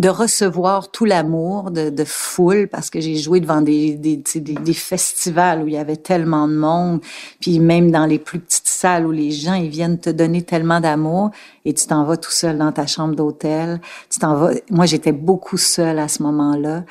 de 0.00 0.08
recevoir 0.08 0.90
tout 0.90 1.04
l'amour 1.04 1.70
de, 1.70 1.90
de 1.90 2.04
foule 2.04 2.68
parce 2.68 2.88
que 2.88 3.00
j'ai 3.00 3.16
joué 3.16 3.38
devant 3.38 3.60
des, 3.60 3.96
des, 3.96 4.16
des, 4.16 4.72
festivals 4.72 5.62
où 5.62 5.68
il 5.68 5.74
y 5.74 5.76
avait 5.76 5.98
tellement 5.98 6.48
de 6.48 6.54
monde, 6.54 7.00
puis 7.38 7.60
même 7.60 7.90
dans 7.90 8.06
les 8.06 8.18
plus 8.18 8.40
petites 8.40 8.66
salles 8.66 9.06
où 9.06 9.10
les 9.10 9.30
gens 9.30 9.52
ils 9.52 9.68
viennent 9.68 9.98
te 9.98 10.08
donner 10.08 10.40
tellement 10.40 10.80
d'amour 10.80 11.32
et 11.66 11.74
tu 11.74 11.86
t'en 11.86 12.04
vas 12.04 12.16
tout 12.16 12.30
seul 12.30 12.56
dans 12.56 12.72
ta 12.72 12.86
chambre 12.86 13.14
d'hôtel. 13.14 13.78
Tu 14.08 14.18
t'en 14.18 14.36
vas. 14.36 14.52
Moi, 14.70 14.86
j'étais 14.86 15.12
beaucoup 15.12 15.58
seule 15.58 15.98
à 15.98 16.08
ce 16.08 16.22
moment-là. 16.22 16.84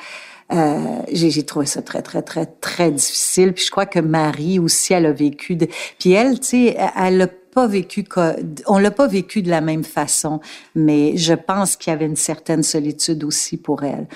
Euh, 0.52 1.02
j'ai 1.12 1.44
trouvé 1.44 1.66
ça 1.66 1.82
très 1.82 2.02
très 2.02 2.22
très 2.22 2.44
très 2.44 2.90
difficile 2.90 3.52
puis 3.52 3.64
je 3.64 3.70
crois 3.70 3.86
que 3.86 4.00
Marie 4.00 4.58
aussi 4.58 4.92
elle 4.92 5.06
a 5.06 5.12
vécu 5.12 5.54
de... 5.54 5.68
puis 6.00 6.10
elle 6.10 6.40
tu 6.40 6.46
sais 6.48 6.76
elle 6.96 7.22
a 7.22 7.28
on 7.56 8.78
l'a 8.78 8.90
pas 8.90 9.06
vécu 9.06 9.42
de 9.42 9.50
la 9.50 9.60
même 9.60 9.84
façon 9.84 10.40
mais 10.74 11.16
je 11.16 11.34
pense 11.34 11.76
qu'il 11.76 11.90
y 11.90 11.94
avait 11.94 12.06
une 12.06 12.16
certaine 12.16 12.62
solitude 12.62 13.24
aussi 13.24 13.56
pour 13.56 13.84
elle 13.84 14.06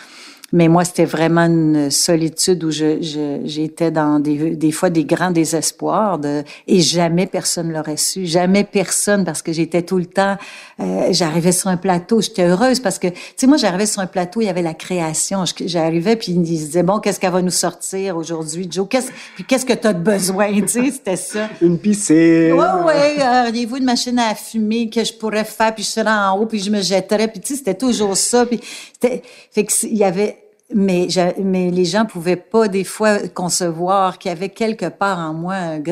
mais 0.53 0.69
moi, 0.69 0.85
c'était 0.85 1.05
vraiment 1.07 1.47
une 1.47 1.91
solitude 1.91 2.63
où 2.63 2.71
je, 2.71 3.03
je- 3.03 3.41
j'étais 3.45 3.91
dans 3.91 4.21
des, 4.21 4.55
des 4.55 4.71
fois 4.71 4.89
des 4.91 5.05
grands 5.05 5.33
désespoirs 5.33 6.19
de, 6.19 6.45
et 6.69 6.81
jamais 6.81 7.27
personne 7.27 7.73
l'aurait 7.73 7.97
su. 7.97 8.25
Jamais 8.27 8.63
personne 8.63 9.25
parce 9.25 9.43
que 9.43 9.53
j'étais 9.53 9.83
tout 9.83 9.99
le 9.99 10.07
temps, 10.07 10.37
euh, 10.81 11.09
j'arrivais 11.11 11.51
sur 11.51 11.69
un 11.71 11.77
plateau, 11.77 12.21
j'étais 12.21 12.45
heureuse 12.45 12.79
parce 12.79 12.99
que, 13.01 13.09
tu 13.09 13.17
sais, 13.37 13.47
moi, 13.49 13.57
j'arrivais 13.57 13.87
sur 13.87 14.01
un 14.01 14.07
plateau, 14.07 14.43
il 14.43 14.45
y 14.47 14.49
avait 14.49 14.63
la 14.63 14.75
création. 14.75 15.45
J'arrivais 15.65 16.15
puis 16.15 16.33
ils 16.33 16.37
se 16.59 16.67
disaient, 16.67 16.83
bon, 16.85 17.01
qu'est-ce 17.01 17.19
qu'elle 17.19 17.33
va 17.33 17.43
nous 17.43 17.51
sortir 17.51 18.17
aujourd'hui, 18.17 18.69
Joe? 18.71 18.87
Qu'est-ce, 18.89 19.11
puis 19.35 19.45
qu'est-ce 19.45 19.67
que 19.67 19.73
t'as 19.73 19.93
de 19.93 20.01
besoin? 20.01 20.53
Tu 20.61 20.69
sais, 20.69 20.91
c'était 20.93 21.17
ça. 21.17 21.49
Une 21.63 21.79
piscine. 21.79 22.53
Ouais, 22.53 22.85
ouais, 22.87 23.17
auriez-vous 23.49 23.79
une 23.79 23.85
machine 23.85 24.19
à 24.21 24.35
fumer 24.37 24.89
que 24.89 25.03
je 25.03 25.13
pourrais 25.15 25.45
faire, 25.45 25.75
puis 25.75 25.83
je 25.83 25.89
serais 25.89 26.09
en 26.11 26.39
haut, 26.39 26.47
puis 26.47 26.61
je 26.61 26.71
me 26.71 26.81
jetterais, 26.81 27.29
puis 27.29 27.41
tu 27.41 27.49
sais, 27.49 27.59
c'était 27.59 27.75
toujours 27.75 28.17
ça, 28.17 28.47
puis 28.47 28.61
fait 29.01 29.65
que 29.65 29.73
il 29.87 29.97
y 29.97 30.05
avait, 30.05 30.37
mais, 30.75 31.09
mais 31.43 31.71
les 31.71 31.85
gens 31.85 32.05
pouvaient 32.05 32.37
pas 32.37 32.69
des 32.69 32.85
fois 32.85 33.19
concevoir 33.29 34.19
qu'il 34.19 34.31
y 34.31 34.33
avait 34.33 34.49
quelque 34.49 34.87
part 34.87 35.19
en 35.19 35.33
moi 35.33 35.55
un- 35.55 35.87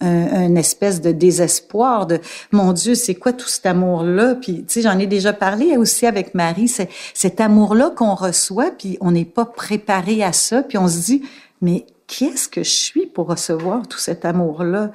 un 0.00 0.54
espèce 0.56 1.00
de 1.00 1.12
désespoir 1.12 2.06
de, 2.06 2.18
mon 2.52 2.72
Dieu, 2.72 2.94
c'est 2.94 3.14
quoi 3.14 3.32
tout 3.32 3.48
cet 3.48 3.66
amour-là? 3.66 4.34
Puis, 4.34 4.64
tu 4.64 4.74
sais, 4.74 4.82
j'en 4.82 4.98
ai 4.98 5.06
déjà 5.06 5.32
parlé 5.32 5.76
aussi 5.76 6.06
avec 6.06 6.34
Marie, 6.34 6.68
c'est 6.68 6.88
cet 7.14 7.40
amour-là 7.40 7.90
qu'on 7.96 8.14
reçoit, 8.14 8.70
puis 8.70 8.98
on 9.00 9.12
n'est 9.12 9.24
pas 9.24 9.44
préparé 9.44 10.22
à 10.22 10.32
ça, 10.32 10.62
puis 10.62 10.78
on 10.78 10.88
se 10.88 10.98
dit, 10.98 11.22
mais 11.62 11.86
qu'est-ce 12.06 12.48
que 12.48 12.62
je 12.62 12.70
suis 12.70 13.06
pour 13.06 13.28
recevoir 13.28 13.86
tout 13.86 13.98
cet 13.98 14.24
amour-là? 14.24 14.90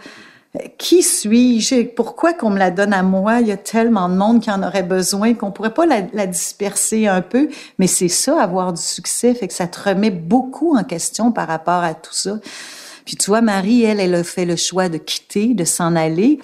Qui 0.79 1.03
suis-je? 1.03 1.83
Pourquoi 1.83 2.33
qu'on 2.33 2.49
me 2.49 2.57
la 2.57 2.71
donne 2.71 2.91
à 2.91 3.03
moi? 3.03 3.39
Il 3.39 3.47
y 3.47 3.51
a 3.51 3.57
tellement 3.57 4.09
de 4.09 4.15
monde 4.15 4.41
qui 4.41 4.49
en 4.49 4.63
aurait 4.63 4.83
besoin 4.83 5.35
qu'on 5.35 5.51
pourrait 5.51 5.73
pas 5.73 5.85
la, 5.85 6.01
la 6.13 6.25
disperser 6.25 7.07
un 7.07 7.21
peu. 7.21 7.49
Mais 7.77 7.85
c'est 7.85 8.07
ça, 8.07 8.41
avoir 8.41 8.73
du 8.73 8.81
succès, 8.81 9.35
fait 9.35 9.47
que 9.47 9.53
ça 9.53 9.67
te 9.67 9.89
remet 9.89 10.09
beaucoup 10.09 10.75
en 10.75 10.83
question 10.83 11.31
par 11.31 11.47
rapport 11.47 11.83
à 11.83 11.93
tout 11.93 12.13
ça. 12.13 12.39
Puis 13.05 13.15
tu 13.15 13.29
vois, 13.29 13.41
Marie, 13.41 13.83
elle, 13.83 13.99
elle 13.99 14.15
a 14.15 14.23
fait 14.23 14.45
le 14.45 14.55
choix 14.55 14.89
de 14.89 14.97
quitter, 14.97 15.53
de 15.53 15.65
s'en 15.65 15.95
aller. 15.95 16.39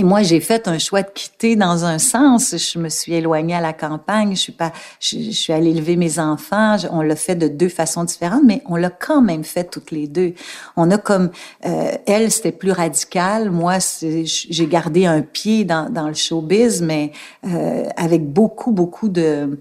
Et 0.00 0.02
moi, 0.02 0.22
j'ai 0.22 0.40
fait 0.40 0.66
un 0.66 0.78
choix 0.78 1.02
de 1.02 1.10
quitter 1.10 1.56
dans 1.56 1.84
un 1.84 1.98
sens. 1.98 2.54
Je 2.56 2.78
me 2.78 2.88
suis 2.88 3.12
éloignée 3.12 3.54
à 3.54 3.60
la 3.60 3.74
campagne. 3.74 4.30
Je 4.34 4.40
suis 4.40 4.52
pas, 4.52 4.72
je, 4.98 5.18
je 5.18 5.30
suis 5.32 5.52
allée 5.52 5.72
élever 5.72 5.96
mes 5.96 6.18
enfants. 6.18 6.78
Je- 6.78 6.86
on 6.90 7.02
l'a 7.02 7.16
fait 7.16 7.34
de 7.34 7.48
deux 7.48 7.68
façons 7.68 8.04
différentes, 8.04 8.44
mais 8.46 8.62
on 8.64 8.76
l'a 8.76 8.88
quand 8.88 9.20
même 9.20 9.44
fait 9.44 9.64
toutes 9.64 9.90
les 9.90 10.06
deux. 10.08 10.32
On 10.78 10.90
a 10.90 10.96
comme, 10.96 11.28
euh, 11.66 11.92
elle, 12.06 12.32
c'était 12.32 12.50
plus 12.52 12.72
radical. 12.72 13.50
Moi, 13.50 13.74
j'ai 14.00 14.66
gardé 14.66 15.04
un 15.04 15.20
pied 15.20 15.66
dans, 15.66 15.90
dans 15.90 16.08
le 16.08 16.14
showbiz, 16.14 16.80
mais 16.80 17.12
euh, 17.46 17.84
avec 17.98 18.24
beaucoup, 18.26 18.70
beaucoup 18.70 19.10
de, 19.10 19.58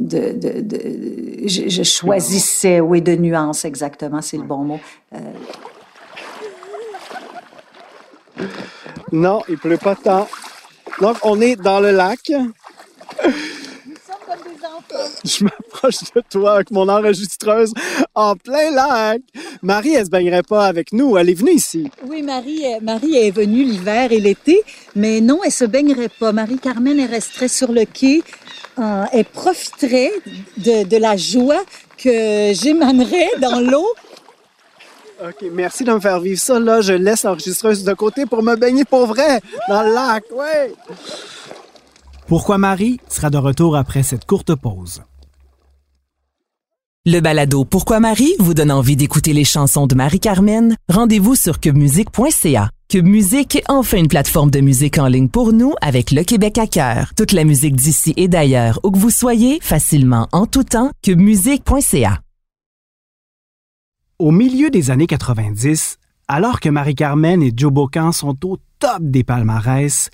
de, 0.00 0.32
de, 0.32 0.60
de- 0.62 1.46
je, 1.46 1.68
je 1.68 1.82
choisissais, 1.84 2.80
oui, 2.80 3.00
de 3.02 3.14
nuances, 3.14 3.64
exactement, 3.64 4.20
c'est 4.20 4.36
le 4.36 4.42
bon 4.42 4.64
mot. 4.64 4.80
Euh, 5.14 5.18
Non, 9.12 9.42
il 9.48 9.58
pleut 9.58 9.78
pas 9.78 9.94
tant. 9.94 10.28
Donc, 11.00 11.16
on 11.22 11.40
est 11.40 11.56
dans 11.56 11.80
le 11.80 11.90
lac. 11.90 12.30
Je 15.24 15.44
m'approche 15.44 16.00
de 16.14 16.22
toi 16.30 16.54
avec 16.54 16.70
mon 16.70 16.88
enregistreuse 16.88 17.72
en 18.14 18.36
plein 18.36 18.70
lac. 18.70 19.22
Marie, 19.62 19.94
elle 19.94 20.04
se 20.04 20.10
baignerait 20.10 20.42
pas 20.42 20.66
avec 20.66 20.92
nous. 20.92 21.16
Elle 21.16 21.30
est 21.30 21.34
venue 21.34 21.52
ici. 21.52 21.90
Oui, 22.06 22.22
Marie, 22.22 22.64
euh, 22.64 22.78
Marie 22.82 23.16
est 23.16 23.30
venue 23.30 23.64
l'hiver 23.64 24.12
et 24.12 24.20
l'été, 24.20 24.62
mais 24.94 25.20
non, 25.20 25.40
elle 25.44 25.52
se 25.52 25.64
baignerait 25.64 26.08
pas. 26.08 26.32
Marie-Carmen, 26.32 26.98
elle 26.98 27.10
resterait 27.10 27.48
sur 27.48 27.72
le 27.72 27.84
quai. 27.84 28.22
Euh, 28.78 29.04
elle 29.12 29.24
profiterait 29.24 30.12
de, 30.58 30.84
de 30.84 30.96
la 30.96 31.16
joie 31.16 31.62
que 31.96 32.52
j'émanerais 32.52 33.30
dans 33.40 33.60
l'eau. 33.60 33.86
OK, 35.24 35.48
merci 35.52 35.84
de 35.84 35.92
me 35.92 36.00
faire 36.00 36.20
vivre 36.20 36.40
ça. 36.40 36.58
Là, 36.60 36.82
je 36.82 36.92
laisse 36.92 37.22
l'enregistreuse 37.22 37.82
de 37.82 37.94
côté 37.94 38.26
pour 38.26 38.42
me 38.42 38.56
baigner 38.56 38.84
pour 38.84 39.06
vrai 39.06 39.40
dans 39.68 39.82
le 39.82 39.94
lac. 39.94 40.24
Ouais. 40.34 40.72
Pourquoi 42.26 42.58
Marie 42.58 43.00
sera 43.08 43.30
de 43.30 43.38
retour 43.38 43.76
après 43.76 44.02
cette 44.02 44.26
courte 44.26 44.54
pause? 44.54 45.02
Le 47.06 47.20
balado 47.20 47.64
Pourquoi 47.64 48.00
Marie 48.00 48.34
vous 48.38 48.54
donne 48.54 48.70
envie 48.70 48.96
d'écouter 48.96 49.32
les 49.32 49.44
chansons 49.44 49.86
de 49.86 49.94
Marie-Carmen? 49.94 50.76
Rendez-vous 50.88 51.36
sur 51.36 51.60
cubemusique.ca. 51.60 52.70
Cube 52.88 53.06
Musique 53.06 53.56
est 53.56 53.64
enfin 53.68 53.98
une 53.98 54.08
plateforme 54.08 54.50
de 54.50 54.60
musique 54.60 54.98
en 54.98 55.06
ligne 55.06 55.28
pour 55.28 55.52
nous 55.52 55.74
avec 55.80 56.10
le 56.10 56.22
Québec 56.22 56.58
à 56.58 56.66
cœur. 56.66 57.12
Toute 57.16 57.32
la 57.32 57.44
musique 57.44 57.76
d'ici 57.76 58.14
et 58.16 58.28
d'ailleurs, 58.28 58.78
où 58.84 58.90
que 58.90 58.98
vous 58.98 59.10
soyez, 59.10 59.58
facilement 59.62 60.28
en 60.32 60.46
tout 60.46 60.64
temps, 60.64 60.92
cubemusique.ca. 61.02 62.23
Au 64.20 64.30
milieu 64.30 64.70
des 64.70 64.92
années 64.92 65.08
90, 65.08 65.98
alors 66.28 66.60
que 66.60 66.68
Marie-Carmen 66.68 67.42
et 67.42 67.50
Joe 67.52 67.72
Bocan 67.72 68.12
sont 68.12 68.46
au 68.46 68.58
top 68.78 68.98
des 69.00 69.24
palmarès, 69.24 70.08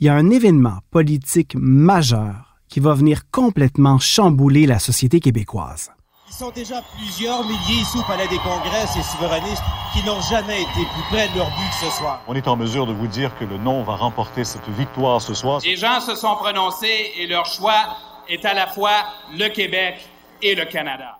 il 0.00 0.06
y 0.06 0.08
a 0.08 0.14
un 0.14 0.30
événement 0.30 0.78
politique 0.90 1.54
majeur 1.56 2.56
qui 2.70 2.80
va 2.80 2.94
venir 2.94 3.30
complètement 3.30 3.98
chambouler 3.98 4.64
la 4.64 4.78
société 4.78 5.20
québécoise. 5.20 5.90
Ils 6.30 6.32
sont 6.32 6.50
déjà 6.50 6.80
plusieurs 6.96 7.44
milliers 7.44 7.82
ici 7.82 7.98
au 7.98 8.02
Palais 8.04 8.26
des 8.28 8.38
Congrès, 8.38 8.86
ces 8.86 9.02
souverainistes, 9.02 9.62
qui 9.92 10.02
n'ont 10.06 10.22
jamais 10.22 10.62
été 10.62 10.70
plus 10.72 11.02
près 11.10 11.28
de 11.28 11.36
leur 11.36 11.48
but 11.48 11.68
que 11.78 11.90
ce 11.90 11.98
soir. 11.98 12.22
On 12.28 12.34
est 12.34 12.48
en 12.48 12.56
mesure 12.56 12.86
de 12.86 12.94
vous 12.94 13.06
dire 13.06 13.36
que 13.38 13.44
le 13.44 13.58
non 13.58 13.82
va 13.82 13.96
remporter 13.96 14.44
cette 14.44 14.66
victoire 14.78 15.20
ce 15.20 15.34
soir. 15.34 15.60
Les 15.62 15.76
gens 15.76 16.00
se 16.00 16.14
sont 16.14 16.36
prononcés 16.36 17.12
et 17.18 17.26
leur 17.26 17.44
choix 17.44 17.98
est 18.30 18.46
à 18.46 18.54
la 18.54 18.66
fois 18.66 19.04
le 19.36 19.48
Québec 19.50 20.08
et 20.40 20.54
le 20.54 20.64
Canada. 20.64 21.18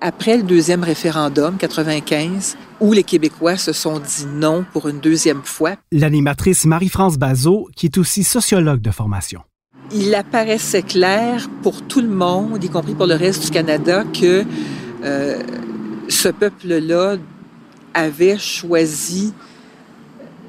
Après 0.00 0.36
le 0.36 0.42
deuxième 0.42 0.84
référendum, 0.84 1.56
95, 1.56 2.58
où 2.80 2.92
les 2.92 3.02
Québécois 3.02 3.56
se 3.56 3.72
sont 3.72 3.98
dit 3.98 4.26
non 4.30 4.62
pour 4.74 4.88
une 4.88 5.00
deuxième 5.00 5.42
fois, 5.42 5.76
L'animatrice 5.90 6.66
Marie-France 6.66 7.16
Bazot, 7.16 7.70
qui 7.74 7.86
est 7.86 7.96
aussi 7.96 8.22
sociologue 8.22 8.82
de 8.82 8.90
formation. 8.90 9.40
il 9.90 10.14
apparaissait 10.14 10.82
clair 10.82 11.48
pour 11.62 11.80
tout 11.80 12.02
le 12.02 12.08
monde, 12.08 12.62
y 12.62 12.68
compris 12.68 12.94
pour 12.94 13.06
le 13.06 13.14
reste 13.14 13.44
du 13.44 13.50
Canada, 13.50 14.04
que 14.04 14.44
euh, 15.02 15.38
ce 16.08 16.28
peuple-là 16.28 17.16
avait 17.94 18.36
choisi 18.36 19.32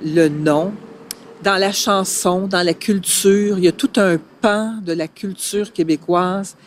le 0.04 0.28
non. 0.28 0.74
Dans 1.44 1.56
la 1.56 1.72
chanson, 1.72 2.48
dans 2.48 2.64
la 2.64 2.74
culture, 2.74 3.58
il 3.60 3.64
y 3.64 3.68
a 3.70 3.72
tout 3.72 3.92
un 3.96 4.18
pan 4.42 4.74
de 4.84 4.92
la 4.92 5.08
culture 5.08 5.72
québécoise 5.72 6.58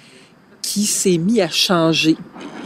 qui 0.63 0.85
s'est 0.85 1.19
mis 1.19 1.41
à 1.41 1.49
changer. 1.49 2.17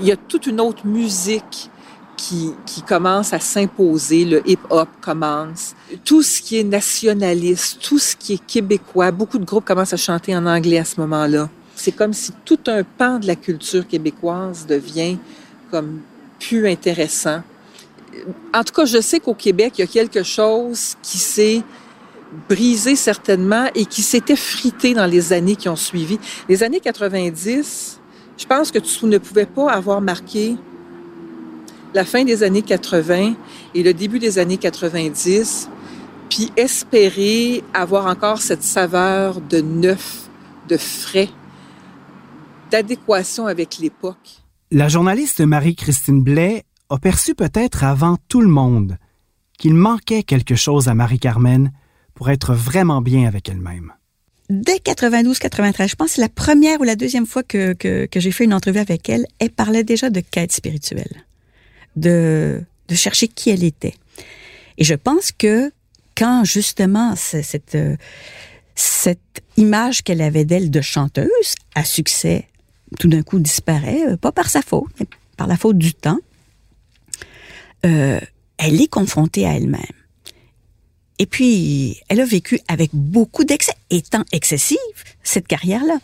Il 0.00 0.06
y 0.06 0.12
a 0.12 0.16
toute 0.16 0.46
une 0.46 0.60
autre 0.60 0.86
musique 0.86 1.70
qui, 2.16 2.52
qui 2.66 2.82
commence 2.82 3.32
à 3.32 3.40
s'imposer, 3.40 4.24
le 4.24 4.48
hip-hop 4.48 4.88
commence. 5.00 5.74
Tout 6.04 6.22
ce 6.22 6.40
qui 6.40 6.58
est 6.58 6.64
nationaliste, 6.64 7.78
tout 7.80 7.98
ce 7.98 8.16
qui 8.16 8.34
est 8.34 8.46
québécois, 8.46 9.10
beaucoup 9.10 9.38
de 9.38 9.44
groupes 9.44 9.64
commencent 9.64 9.92
à 9.92 9.98
chanter 9.98 10.34
en 10.36 10.46
anglais 10.46 10.78
à 10.78 10.84
ce 10.84 11.00
moment-là. 11.00 11.48
C'est 11.74 11.92
comme 11.92 12.12
si 12.12 12.32
tout 12.44 12.60
un 12.66 12.82
pan 12.84 13.18
de 13.18 13.26
la 13.26 13.36
culture 13.36 13.86
québécoise 13.86 14.66
devient 14.66 15.18
comme 15.70 16.00
plus 16.38 16.68
intéressant. 16.68 17.42
En 18.52 18.62
tout 18.62 18.72
cas, 18.72 18.84
je 18.84 19.00
sais 19.00 19.18
qu'au 19.18 19.34
Québec, 19.34 19.74
il 19.78 19.80
y 19.80 19.84
a 19.84 19.88
quelque 19.88 20.22
chose 20.22 20.94
qui 21.02 21.18
s'est 21.18 21.62
brisé 22.48 22.96
certainement 22.96 23.66
et 23.74 23.86
qui 23.86 24.02
s'est 24.02 24.24
effrité 24.28 24.94
dans 24.94 25.06
les 25.06 25.32
années 25.32 25.56
qui 25.56 25.68
ont 25.68 25.76
suivi. 25.76 26.18
Les 26.48 26.62
années 26.62 26.80
90, 26.80 28.00
je 28.36 28.46
pense 28.46 28.70
que 28.70 28.78
tu 28.78 29.06
ne 29.06 29.18
pouvais 29.18 29.46
pas 29.46 29.70
avoir 29.70 30.00
marqué 30.00 30.56
la 31.94 32.04
fin 32.04 32.24
des 32.24 32.42
années 32.42 32.62
80 32.62 33.34
et 33.74 33.82
le 33.82 33.94
début 33.94 34.18
des 34.18 34.38
années 34.38 34.56
90, 34.56 35.68
puis 36.28 36.50
espérer 36.56 37.62
avoir 37.72 38.06
encore 38.06 38.42
cette 38.42 38.64
saveur 38.64 39.40
de 39.40 39.60
neuf, 39.60 40.28
de 40.68 40.76
frais, 40.76 41.28
d'adéquation 42.70 43.46
avec 43.46 43.78
l'époque. 43.78 44.42
La 44.72 44.88
journaliste 44.88 45.40
Marie-Christine 45.40 46.22
Blais 46.22 46.64
a 46.90 46.98
perçu 46.98 47.36
peut-être 47.36 47.84
avant 47.84 48.16
tout 48.28 48.40
le 48.40 48.48
monde 48.48 48.98
qu'il 49.58 49.74
manquait 49.74 50.24
quelque 50.24 50.56
chose 50.56 50.88
à 50.88 50.94
Marie-Carmen 50.94 51.70
pour 52.14 52.30
être 52.30 52.54
vraiment 52.54 53.02
bien 53.02 53.26
avec 53.26 53.48
elle-même. 53.48 53.92
Dès 54.50 54.76
92-93, 54.76 55.88
je 55.88 55.94
pense 55.94 56.16
la 56.16 56.28
première 56.28 56.80
ou 56.80 56.84
la 56.84 56.96
deuxième 56.96 57.26
fois 57.26 57.42
que, 57.42 57.72
que, 57.72 58.06
que 58.06 58.20
j'ai 58.20 58.30
fait 58.30 58.44
une 58.44 58.54
entrevue 58.54 58.78
avec 58.78 59.08
elle, 59.08 59.26
elle 59.38 59.50
parlait 59.50 59.84
déjà 59.84 60.10
de 60.10 60.20
quête 60.20 60.52
spirituelle, 60.52 61.24
de, 61.96 62.62
de 62.88 62.94
chercher 62.94 63.28
qui 63.28 63.50
elle 63.50 63.64
était. 63.64 63.94
Et 64.76 64.84
je 64.84 64.94
pense 64.94 65.32
que 65.32 65.72
quand 66.16 66.44
justement 66.44 67.14
cette, 67.16 67.76
cette 68.74 69.42
image 69.56 70.02
qu'elle 70.02 70.20
avait 70.20 70.44
d'elle 70.44 70.70
de 70.70 70.80
chanteuse 70.80 71.54
à 71.74 71.84
succès 71.84 72.48
tout 72.98 73.08
d'un 73.08 73.22
coup 73.22 73.38
disparaît, 73.38 74.04
euh, 74.08 74.16
pas 74.16 74.32
par 74.32 74.48
sa 74.48 74.62
faute, 74.62 74.90
mais 75.00 75.06
par 75.36 75.46
la 75.46 75.56
faute 75.56 75.78
du 75.78 75.94
temps, 75.94 76.18
euh, 77.84 78.20
elle 78.58 78.80
est 78.80 78.88
confrontée 78.88 79.46
à 79.46 79.56
elle-même. 79.56 79.82
Et 81.18 81.26
puis, 81.26 82.00
elle 82.08 82.20
a 82.20 82.24
vécu 82.24 82.60
avec 82.68 82.90
beaucoup 82.92 83.44
d'excès, 83.44 83.74
étant 83.90 84.24
excessive, 84.32 84.78
cette 85.22 85.46
carrière-là. 85.46 85.98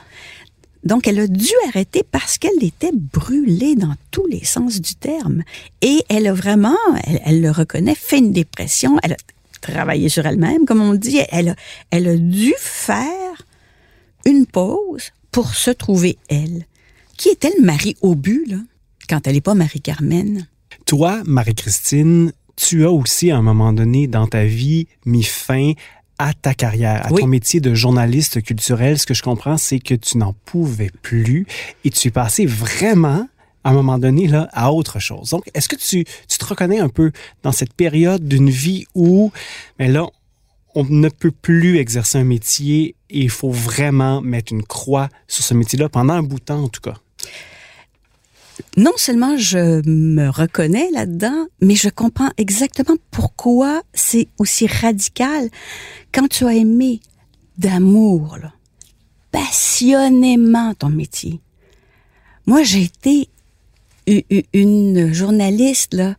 Donc, 0.85 1.07
elle 1.07 1.18
a 1.18 1.27
dû 1.27 1.51
arrêter 1.68 2.03
parce 2.03 2.38
qu'elle 2.38 2.62
était 2.62 2.92
brûlée 2.94 3.75
dans 3.75 3.94
tous 4.11 4.27
les 4.27 4.44
sens 4.44 4.81
du 4.81 4.94
terme. 4.94 5.42
Et 5.83 6.05
elle 6.09 6.27
a 6.27 6.33
vraiment, 6.33 6.77
elle, 7.25 7.42
le 7.42 7.51
reconnaît, 7.51 7.94
fait 7.94 8.18
une 8.18 8.33
dépression. 8.33 8.99
Elle 9.03 9.12
a 9.12 9.16
travaillé 9.61 10.09
sur 10.09 10.25
elle-même, 10.25 10.64
comme 10.64 10.81
on 10.81 10.94
dit. 10.94 11.20
Elle 11.31 11.51
a, 11.51 11.57
elle 11.90 12.09
a 12.09 12.16
dû 12.16 12.55
faire 12.59 13.46
une 14.25 14.46
pause 14.46 15.11
pour 15.31 15.55
se 15.55 15.70
trouver 15.70 16.18
elle. 16.29 16.64
Qui 17.18 17.29
est-elle, 17.29 17.61
Marie 17.62 17.96
Aubu, 18.01 18.46
là, 18.49 18.57
quand 19.09 19.27
elle 19.27 19.35
n'est 19.35 19.40
pas 19.42 19.55
Marie-Carmen? 19.55 20.46
Toi, 20.87 21.20
Marie-Christine, 21.27 22.33
tu 22.61 22.85
as 22.85 22.90
aussi, 22.90 23.31
à 23.31 23.37
un 23.38 23.42
moment 23.42 23.73
donné 23.73 24.07
dans 24.07 24.27
ta 24.27 24.44
vie, 24.44 24.87
mis 25.07 25.23
fin 25.23 25.73
à 26.18 26.35
ta 26.35 26.53
carrière, 26.53 27.07
à 27.07 27.12
Oui. 27.12 27.23
ton 27.23 27.27
métier 27.27 27.61
de 27.61 27.73
journaliste 27.75 28.42
culturel. 28.42 28.99
Ce 28.99 29.07
que 29.07 29.14
je 29.14 29.23
comprends, 29.23 29.57
c'est 29.57 29.79
que 29.79 29.94
tu 29.94 30.18
n'en 30.18 30.35
pouvais 30.44 30.90
plus 31.01 31.46
et 31.85 31.90
tu 31.90 32.09
es 32.09 32.11
passé 32.11 32.44
vraiment, 32.44 33.27
à 33.64 33.70
un 33.70 33.73
moment 33.73 33.99
donné, 33.99 34.27
là, 34.27 34.49
à 34.53 34.73
autre 34.73 34.99
chose. 34.99 35.31
Donc, 35.31 35.44
est-ce 35.55 35.68
que 35.68 35.77
tu, 35.77 36.05
tu 36.29 36.38
te 36.38 36.44
reconnais 36.44 36.79
un 36.79 36.90
peu 36.90 37.12
dans 37.42 37.53
cette 37.53 37.73
période 37.73 38.27
d'une 38.29 38.51
vie 38.51 38.85
où, 38.94 39.33
mais 39.79 39.88
là, 39.88 40.07
on 40.75 40.85
ne 40.85 41.09
peut 41.09 41.33
plus 41.33 41.79
exercer 41.79 42.18
un 42.18 42.25
métier 42.25 42.94
et 43.09 43.20
il 43.20 43.31
faut 43.31 43.51
vraiment 43.51 44.20
mettre 44.20 44.53
une 44.53 44.62
croix 44.62 45.09
sur 45.27 45.42
ce 45.42 45.55
métier-là 45.55 45.88
pendant 45.88 46.14
un 46.14 46.23
bout 46.23 46.38
de 46.38 46.44
temps, 46.44 46.62
en 46.64 46.68
tout 46.68 46.83
cas? 46.83 46.94
Non 48.81 48.93
seulement 48.97 49.37
je 49.37 49.87
me 49.87 50.31
reconnais 50.31 50.90
là-dedans, 50.90 51.47
mais 51.61 51.75
je 51.75 51.90
comprends 51.90 52.31
exactement 52.38 52.97
pourquoi 53.11 53.83
c'est 53.93 54.29
aussi 54.38 54.66
radical 54.66 55.51
quand 56.12 56.29
tu 56.29 56.47
as 56.47 56.55
aimé 56.55 57.01
d'amour, 57.59 58.38
passionnément 59.31 60.73
ton 60.73 60.88
métier. 60.88 61.40
Moi, 62.47 62.62
j'ai 62.62 62.85
été 62.85 63.29
une 64.55 65.12
journaliste 65.12 65.93
là, 65.93 66.16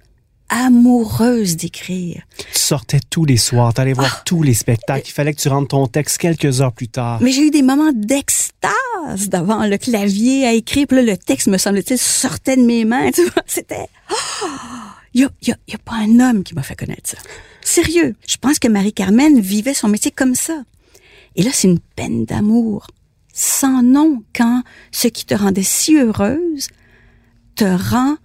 amoureuse 0.51 1.55
d'écrire. 1.55 2.21
Tu 2.37 2.59
sortais 2.59 2.99
tous 3.09 3.25
les 3.25 3.37
soirs, 3.37 3.73
tu 3.73 3.81
allais 3.81 3.93
voir 3.93 4.23
tous 4.23 4.43
les 4.43 4.53
spectacles. 4.53 5.07
Il 5.07 5.11
fallait 5.11 5.33
que 5.33 5.41
tu 5.41 5.47
rentres 5.47 5.69
ton 5.69 5.87
texte 5.87 6.17
quelques 6.19 6.61
heures 6.61 6.73
plus 6.73 6.89
tard. 6.89 7.19
Mais 7.21 7.31
j'ai 7.31 7.47
eu 7.47 7.51
des 7.51 7.61
moments 7.63 7.91
d'extase 7.93 9.29
devant 9.29 9.65
le 9.65 9.77
clavier 9.77 10.45
à 10.45 10.53
écrire. 10.53 10.85
Puis 10.87 10.97
là, 10.97 11.03
le 11.03 11.17
texte, 11.17 11.47
me 11.47 11.57
semble-t-il, 11.57 11.97
sortait 11.97 12.57
de 12.57 12.61
mes 12.63 12.85
mains. 12.85 13.09
Tu 13.15 13.23
vois, 13.23 13.43
c'était... 13.47 13.87
Il 15.13 15.21
n'y 15.21 15.25
a, 15.25 15.29
y 15.47 15.51
a- 15.51 15.57
y 15.67 15.75
a 15.75 15.77
pas 15.77 15.95
un 15.95 16.19
homme 16.19 16.43
qui 16.43 16.53
m'a 16.53 16.63
fait 16.63 16.75
connaître 16.75 17.09
ça. 17.09 17.17
Sérieux. 17.61 18.15
Je 18.27 18.37
pense 18.37 18.59
que 18.59 18.67
Marie-Carmen 18.67 19.39
vivait 19.39 19.73
son 19.73 19.87
métier 19.87 20.11
comme 20.11 20.35
ça. 20.35 20.63
Et 21.35 21.43
là, 21.43 21.51
c'est 21.53 21.67
une 21.67 21.79
peine 21.79 22.25
d'amour 22.25 22.87
sans 23.33 23.81
nom 23.83 24.23
quand 24.35 24.63
ce 24.91 25.07
qui 25.07 25.25
te 25.25 25.33
rendait 25.33 25.63
si 25.63 25.97
heureuse 25.97 26.67
te 27.55 27.63
rend 27.65 28.15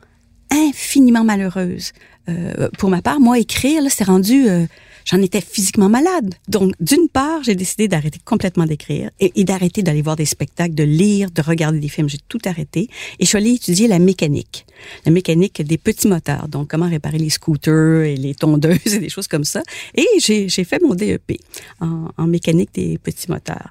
infiniment 0.51 1.25
malheureuse. 1.25 1.93
Euh, 2.29 2.69
pour 2.79 2.91
ma 2.91 3.03
part, 3.03 3.21
moi, 3.21 3.39
écrire, 3.39 3.83
c'est 3.89 4.05
rendu... 4.05 4.49
euh, 4.49 4.67
J'en 5.07 5.23
étais 5.23 5.41
physiquement 5.41 5.89
malade. 5.89 6.35
Donc, 6.49 6.75
d'une 6.81 7.09
part, 7.09 7.45
j'ai 7.45 7.55
décidé 7.55 7.87
d'arrêter 7.87 8.19
complètement 8.25 8.67
d'écrire 8.67 9.11
et, 9.21 9.45
d'arrêter 9.45 9.85
d'aller 9.85 10.03
voir 10.03 10.17
des 10.17 10.25
spectacles, 10.25 10.75
de 10.75 10.83
lire, 10.83 11.31
de 11.31 11.43
regarder 11.43 11.79
des 11.79 11.89
films. 11.89 12.09
J'ai 12.09 12.19
tout 12.29 12.41
arrêté. 12.45 12.89
Et 13.21 13.25
je 13.25 13.27
suis 13.27 13.39
allée 13.39 13.53
étudier 13.53 13.87
la 13.87 14.01
mécanique. 14.01 14.67
La 15.05 15.13
mécanique 15.13 15.63
des 15.63 15.79
petits 15.79 16.09
moteurs. 16.09 16.49
Donc, 16.49 16.69
comment 16.69 16.89
réparer 16.89 17.19
les 17.19 17.31
scooters 17.31 18.03
et 18.03 18.17
les 18.17 18.35
tondeuses 18.35 18.95
et 18.95 18.99
des 18.99 19.09
choses 19.09 19.29
comme 19.29 19.45
ça. 19.45 19.63
Et 19.95 20.09
j'ai 20.19 20.49
fait 20.49 20.83
mon 20.83 20.97
DEP 20.97 21.39
en 21.81 22.27
mécanique 22.27 22.71
des 22.75 22.99
petits 22.99 23.31
moteurs. 23.31 23.71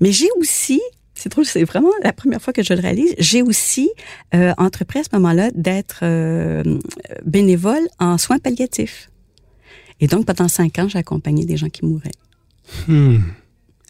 Mais 0.00 0.12
j'ai 0.12 0.28
aussi 0.38 0.80
c'est 1.26 1.30
drôle, 1.30 1.44
c'est 1.44 1.64
vraiment 1.64 1.90
la 2.04 2.12
première 2.12 2.40
fois 2.40 2.52
que 2.52 2.62
je 2.62 2.72
le 2.72 2.80
réalise. 2.80 3.12
J'ai 3.18 3.42
aussi 3.42 3.90
euh, 4.32 4.52
entrepris 4.58 5.00
à 5.00 5.02
ce 5.02 5.08
moment-là 5.14 5.50
d'être 5.54 6.00
euh, 6.02 6.62
bénévole 7.24 7.88
en 7.98 8.16
soins 8.16 8.38
palliatifs. 8.38 9.10
Et 9.98 10.06
donc, 10.06 10.24
pendant 10.24 10.46
cinq 10.46 10.78
ans, 10.78 10.86
j'ai 10.88 10.98
accompagné 10.98 11.44
des 11.44 11.56
gens 11.56 11.68
qui 11.68 11.84
mouraient. 11.84 12.12
Hmm. 12.86 13.18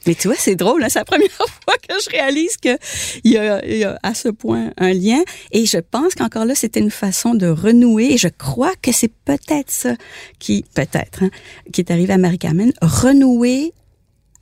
Mais 0.06 0.14
tu 0.14 0.28
vois, 0.28 0.36
c'est 0.38 0.54
drôle, 0.54 0.82
hein, 0.82 0.88
c'est 0.88 1.00
la 1.00 1.04
première 1.04 1.28
fois 1.36 1.74
que 1.86 1.94
je 2.02 2.08
réalise 2.08 2.56
qu'il 2.56 2.78
y 3.24 3.36
a, 3.36 3.66
y 3.66 3.84
a 3.84 3.98
à 4.02 4.14
ce 4.14 4.28
point 4.28 4.72
un 4.78 4.94
lien. 4.94 5.22
Et 5.52 5.66
je 5.66 5.78
pense 5.78 6.14
qu'encore 6.14 6.46
là, 6.46 6.54
c'était 6.54 6.80
une 6.80 6.90
façon 6.90 7.34
de 7.34 7.48
renouer. 7.48 8.14
Et 8.14 8.16
je 8.16 8.28
crois 8.28 8.72
que 8.80 8.92
c'est 8.92 9.12
peut-être 9.26 9.70
ça 9.70 9.94
qui, 10.38 10.64
peut-être, 10.74 11.24
hein, 11.24 11.30
qui 11.70 11.82
est 11.82 11.90
arrivé 11.90 12.14
à 12.14 12.18
Marie-Carmen, 12.18 12.72
renouer 12.80 13.74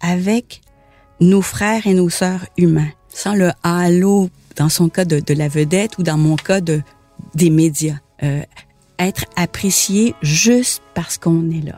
avec 0.01 0.61
nos 1.21 1.43
frères 1.43 1.87
et 1.87 1.95
nos 1.95 2.09
sœurs 2.09 2.47
humains, 2.57 2.91
sans 3.09 3.35
le 3.35 3.51
halo, 3.63 4.31
dans 4.57 4.69
son 4.69 4.89
cas 4.89 5.05
de, 5.05 5.35
la 5.35 5.49
vedette 5.49 5.99
ou 5.99 6.03
dans 6.03 6.19
mon 6.19 6.37
cas 6.37 6.61
de, 6.61 6.83
des 7.35 7.51
médias. 7.51 7.97
Euh, 8.23 8.43
être 8.99 9.25
apprécié 9.37 10.15
juste 10.23 10.83
parce 10.95 11.19
qu'on 11.19 11.51
est 11.51 11.65
là. 11.65 11.77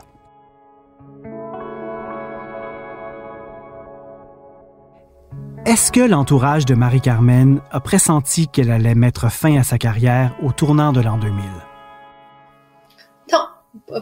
Est-ce 5.65 5.91
que 5.91 5.99
l'entourage 5.99 6.65
de 6.65 6.75
Marie-Carmen 6.75 7.59
a 7.71 7.81
pressenti 7.81 8.47
qu'elle 8.47 8.71
allait 8.71 8.95
mettre 8.95 9.29
fin 9.29 9.57
à 9.57 9.63
sa 9.63 9.77
carrière 9.77 10.33
au 10.41 10.53
tournant 10.53 10.93
de 10.93 11.01
l'an 11.01 11.17
2000? 11.17 11.43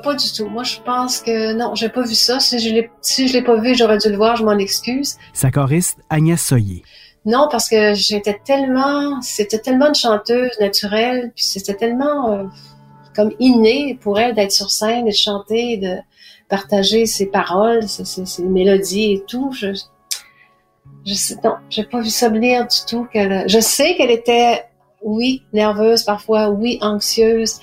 Pas 0.03 0.15
du 0.15 0.31
tout. 0.31 0.47
Moi, 0.47 0.63
je 0.63 0.79
pense 0.79 1.21
que 1.21 1.53
non, 1.53 1.75
j'ai 1.75 1.89
pas 1.89 2.01
vu 2.03 2.13
ça. 2.15 2.39
Si 2.39 2.59
je 2.59 2.69
l'ai, 2.73 2.89
si 3.01 3.27
je 3.27 3.33
l'ai 3.33 3.43
pas 3.43 3.55
vu, 3.59 3.75
j'aurais 3.75 3.97
dû 3.97 4.09
le 4.09 4.17
voir. 4.17 4.35
Je 4.35 4.43
m'en 4.43 4.57
excuse. 4.57 5.17
Sa 5.33 5.51
choriste 5.51 5.99
Agnès 6.09 6.41
Soyer. 6.43 6.83
Non, 7.25 7.47
parce 7.49 7.69
que 7.69 7.93
j'étais 7.95 8.39
tellement, 8.45 9.19
c'était 9.21 9.57
tellement 9.59 9.87
une 9.87 9.95
chanteuse 9.95 10.51
naturelle, 10.59 11.31
puis 11.35 11.43
c'était 11.45 11.73
tellement 11.73 12.31
euh, 12.31 12.43
comme 13.15 13.31
inné 13.39 13.97
pour 13.99 14.19
elle 14.19 14.35
d'être 14.35 14.51
sur 14.51 14.69
scène 14.69 15.07
et 15.07 15.11
de 15.11 15.15
chanter, 15.15 15.77
de 15.77 15.95
partager 16.49 17.07
ses 17.07 17.25
paroles, 17.25 17.87
ses, 17.87 18.05
ses- 18.05 18.27
ses 18.27 18.43
mélodies 18.43 19.13
et 19.13 19.23
tout. 19.27 19.51
Je, 19.53 19.69
je 21.05 21.13
sais, 21.13 21.35
non, 21.43 21.55
j'ai 21.69 21.83
pas 21.83 22.01
vu 22.01 22.09
ça 22.09 22.29
venir 22.29 22.67
du 22.67 22.77
tout. 22.87 23.05
Qu'elle, 23.11 23.49
je 23.49 23.59
sais 23.59 23.95
qu'elle 23.95 24.11
était, 24.11 24.65
oui, 25.01 25.43
nerveuse 25.53 26.03
parfois, 26.03 26.49
oui, 26.49 26.77
anxieuse, 26.81 27.59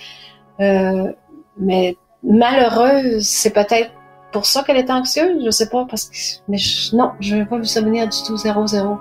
euh, 0.61 1.12
mais 1.57 1.96
malheureuse. 2.22 3.26
C'est 3.26 3.52
peut-être 3.52 3.90
pour 4.32 4.46
ça 4.46 4.62
qu'elle 4.62 4.78
était 4.78 4.92
anxieuse, 4.92 5.42
je 5.44 5.50
sais 5.50 5.68
pas, 5.68 5.85
parce 5.88 6.08
que, 6.08 6.16
mais 6.48 6.58
non, 6.92 7.12
je 7.20 7.37
n'ai 7.37 7.44
pas 7.44 7.58
vu 7.58 7.66
ça 7.66 7.80
venir 7.80 8.08
du 8.08 8.18
tout, 8.26 8.37
zéro, 8.37 8.66
zéro. 8.66 8.96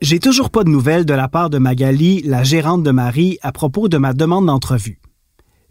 J'ai 0.00 0.18
toujours 0.18 0.50
pas 0.50 0.64
de 0.64 0.68
nouvelles 0.68 1.06
de 1.06 1.14
la 1.14 1.28
part 1.28 1.48
de 1.48 1.58
Magali, 1.58 2.22
la 2.22 2.42
gérante 2.42 2.82
de 2.82 2.90
Marie, 2.90 3.38
à 3.40 3.52
propos 3.52 3.88
de 3.88 3.98
ma 3.98 4.12
demande 4.12 4.46
d'entrevue. 4.46 5.00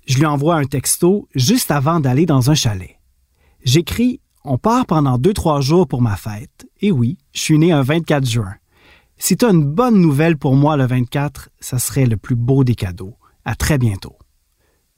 Je 0.08 0.18
lui 0.18 0.26
envoie 0.26 0.56
un 0.56 0.64
texto 0.64 1.28
juste 1.36 1.70
avant 1.70 2.00
d'aller 2.00 2.26
dans 2.26 2.50
un 2.50 2.56
chalet. 2.56 3.01
J'écris 3.64 4.22
On 4.44 4.58
part 4.58 4.88
pendant 4.88 5.20
deux, 5.20 5.34
trois 5.34 5.62
jours 5.62 5.88
pour 5.88 6.02
ma 6.02 6.16
fête. 6.16 6.68
Et 6.82 6.92
oui, 6.92 7.20
je 7.32 7.42
suis 7.42 7.60
né 7.60 7.72
un 7.72 7.84
24 7.84 8.26
juin. 8.26 8.56
Si 9.18 9.38
tu 9.38 9.46
as 9.46 9.50
une 9.50 9.64
bonne 9.64 10.02
nouvelle 10.02 10.36
pour 10.36 10.56
moi 10.56 10.78
le 10.78 10.88
24, 10.88 11.50
ça 11.60 11.78
serait 11.78 12.08
le 12.08 12.18
plus 12.18 12.36
beau 12.36 12.64
des 12.64 12.74
cadeaux. 12.74 13.16
À 13.46 13.54
très 13.54 13.78
bientôt. 13.78 14.16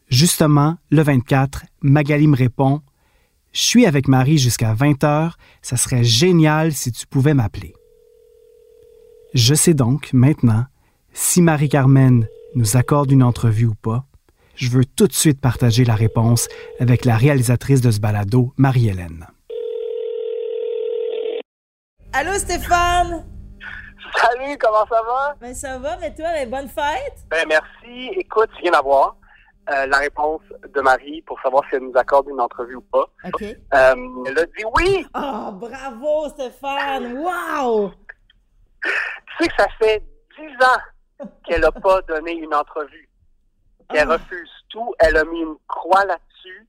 Justement, 0.07 0.77
le 0.91 1.01
24, 1.01 1.65
Magali 1.81 2.27
me 2.27 2.37
répond 2.37 2.81
Je 3.51 3.59
suis 3.59 3.85
avec 3.85 4.07
Marie 4.07 4.37
jusqu'à 4.37 4.73
20 4.73 5.03
heures. 5.03 5.37
Ça 5.61 5.75
serait 5.75 6.05
génial 6.05 6.71
si 6.71 6.93
tu 6.93 7.05
pouvais 7.05 7.33
m'appeler. 7.33 7.73
Je 9.33 9.55
sais 9.55 9.73
donc 9.73 10.11
maintenant 10.13 10.65
si 11.11 11.41
Marie-Carmen 11.41 12.27
nous 12.55 12.77
accorde 12.77 13.11
une 13.11 13.23
entrevue 13.23 13.65
ou 13.65 13.75
pas. 13.75 14.07
Je 14.55 14.69
veux 14.69 14.85
tout 14.85 15.07
de 15.07 15.13
suite 15.13 15.41
partager 15.41 15.83
la 15.83 15.95
réponse 15.95 16.47
avec 16.79 17.05
la 17.05 17.17
réalisatrice 17.17 17.81
de 17.81 17.89
ce 17.89 17.99
balado, 17.99 18.53
Marie-Hélène. 18.57 19.25
Allô 22.13 22.33
Stéphane? 22.33 23.25
Salut, 24.15 24.55
comment 24.59 24.85
ça 24.87 25.01
va? 25.01 25.35
Ben 25.41 25.55
ça 25.55 25.79
va, 25.79 25.97
mais 25.97 26.13
toi, 26.13 26.27
mais 26.33 26.45
bonne 26.45 26.69
fête? 26.69 27.25
Ben 27.31 27.47
merci. 27.47 28.09
Écoute, 28.15 28.49
je 28.57 28.61
viens 28.61 28.71
d'avoir 28.71 29.17
euh, 29.71 29.87
la 29.87 29.97
réponse 29.97 30.41
de 30.71 30.81
Marie 30.81 31.23
pour 31.23 31.41
savoir 31.41 31.63
si 31.69 31.75
elle 31.75 31.83
nous 31.83 31.97
accorde 31.97 32.27
une 32.29 32.39
entrevue 32.39 32.75
ou 32.75 32.81
pas. 32.81 33.09
OK. 33.25 33.41
Euh, 33.41 33.55
elle 34.27 34.37
a 34.37 34.45
dit 34.45 34.63
oui. 34.75 35.07
Oh, 35.15 35.51
bravo 35.53 36.29
Stéphane! 36.29 37.17
Wow! 37.17 37.91
Tu 38.83 38.91
sais 39.39 39.49
que 39.49 39.55
ça 39.57 39.67
fait 39.81 40.03
dix 40.37 40.65
ans 40.65 41.27
qu'elle 41.47 41.61
n'a 41.61 41.71
pas 41.71 42.01
donné 42.03 42.33
une 42.33 42.53
entrevue. 42.53 43.09
Qu'elle 43.89 44.09
refuse 44.09 44.49
tout. 44.69 44.93
Elle 44.99 45.17
a 45.17 45.23
mis 45.25 45.39
une 45.39 45.55
croix 45.67 46.05
là-dessus. 46.05 46.67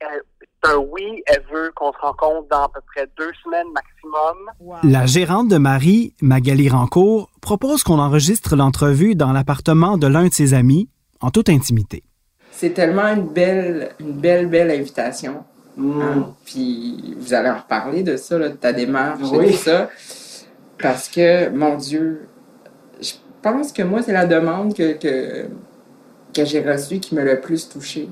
Elle- 0.00 0.22
c'est 0.62 0.70
un 0.72 0.76
oui. 0.78 1.22
Elle 1.26 1.42
veut 1.52 1.72
qu'on 1.74 1.92
se 1.92 1.98
rencontre 1.98 2.48
dans 2.50 2.64
à 2.64 2.68
peu 2.68 2.80
près 2.94 3.06
deux 3.18 3.32
semaines 3.44 3.66
maximum. 3.72 4.80
La 4.90 5.06
gérante 5.06 5.48
de 5.48 5.58
Marie, 5.58 6.14
Magali 6.20 6.68
Rancourt, 6.68 7.30
propose 7.40 7.82
qu'on 7.82 7.98
enregistre 7.98 8.56
l'entrevue 8.56 9.14
dans 9.14 9.32
l'appartement 9.32 9.98
de 9.98 10.06
l'un 10.06 10.28
de 10.28 10.32
ses 10.32 10.54
amis, 10.54 10.88
en 11.20 11.30
toute 11.30 11.48
intimité. 11.48 12.02
C'est 12.50 12.70
tellement 12.70 13.08
une 13.08 13.28
belle, 13.28 13.90
une 13.98 14.12
belle, 14.12 14.46
belle 14.46 14.70
invitation. 14.70 15.44
Mm. 15.76 16.00
Hein? 16.02 16.34
Puis 16.44 17.14
vous 17.18 17.34
allez 17.34 17.50
en 17.50 17.58
reparler 17.58 18.02
de 18.02 18.16
ça, 18.16 18.38
là, 18.38 18.48
de 18.48 18.56
ta 18.56 18.72
démarche 18.72 19.20
Oui. 19.32 19.46
et 19.46 19.50
tout 19.50 19.56
ça. 19.58 19.90
Parce 20.78 21.08
que, 21.08 21.48
mon 21.50 21.76
Dieu, 21.76 22.28
je 23.00 23.12
pense 23.42 23.72
que 23.72 23.82
moi, 23.82 24.02
c'est 24.02 24.12
la 24.12 24.26
demande 24.26 24.74
que, 24.74 24.92
que, 24.94 25.48
que 26.34 26.44
j'ai 26.44 26.60
reçue 26.60 26.98
qui 26.98 27.14
m'a 27.14 27.22
le 27.22 27.40
plus 27.40 27.68
touchée. 27.68 28.08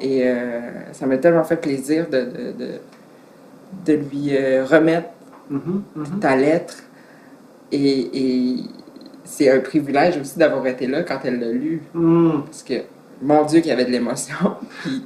Et 0.00 0.22
euh, 0.28 0.60
ça 0.92 1.06
m'a 1.06 1.18
tellement 1.18 1.44
fait 1.44 1.56
plaisir 1.56 2.08
de, 2.08 2.18
de, 2.20 2.52
de, 2.58 2.68
de 3.86 3.92
lui 3.92 4.36
euh, 4.36 4.64
remettre 4.64 5.08
ta 6.20 6.34
lettre. 6.36 6.76
Et, 7.70 8.10
et 8.14 8.56
c'est 9.24 9.50
un 9.50 9.60
privilège 9.60 10.16
aussi 10.18 10.38
d'avoir 10.38 10.66
été 10.66 10.86
là 10.86 11.02
quand 11.02 11.18
elle 11.24 11.40
l'a 11.40 11.50
lu. 11.52 11.82
Parce 12.46 12.62
que, 12.62 12.74
mon 13.20 13.44
Dieu, 13.44 13.60
qu'il 13.60 13.68
y 13.70 13.72
avait 13.72 13.84
de 13.84 13.90
l'émotion. 13.90 14.34
Puis, 14.82 15.04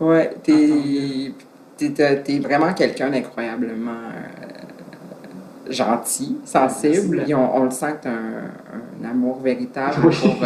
ouais, 0.00 0.34
t'es, 0.42 2.38
vraiment 2.40 2.72
quelqu'un 2.74 3.10
d'incroyablement 3.10 3.90
euh, 3.92 5.72
gentil, 5.72 6.36
sensible. 6.44 7.24
Et 7.26 7.34
on, 7.34 7.56
on 7.56 7.64
le 7.64 7.70
sent 7.70 7.92
que 7.92 8.04
t'as 8.04 8.10
un, 8.10 9.04
un 9.04 9.10
amour 9.10 9.40
véritable 9.40 9.96
Oui. 10.06 10.16
pour, 10.20 10.44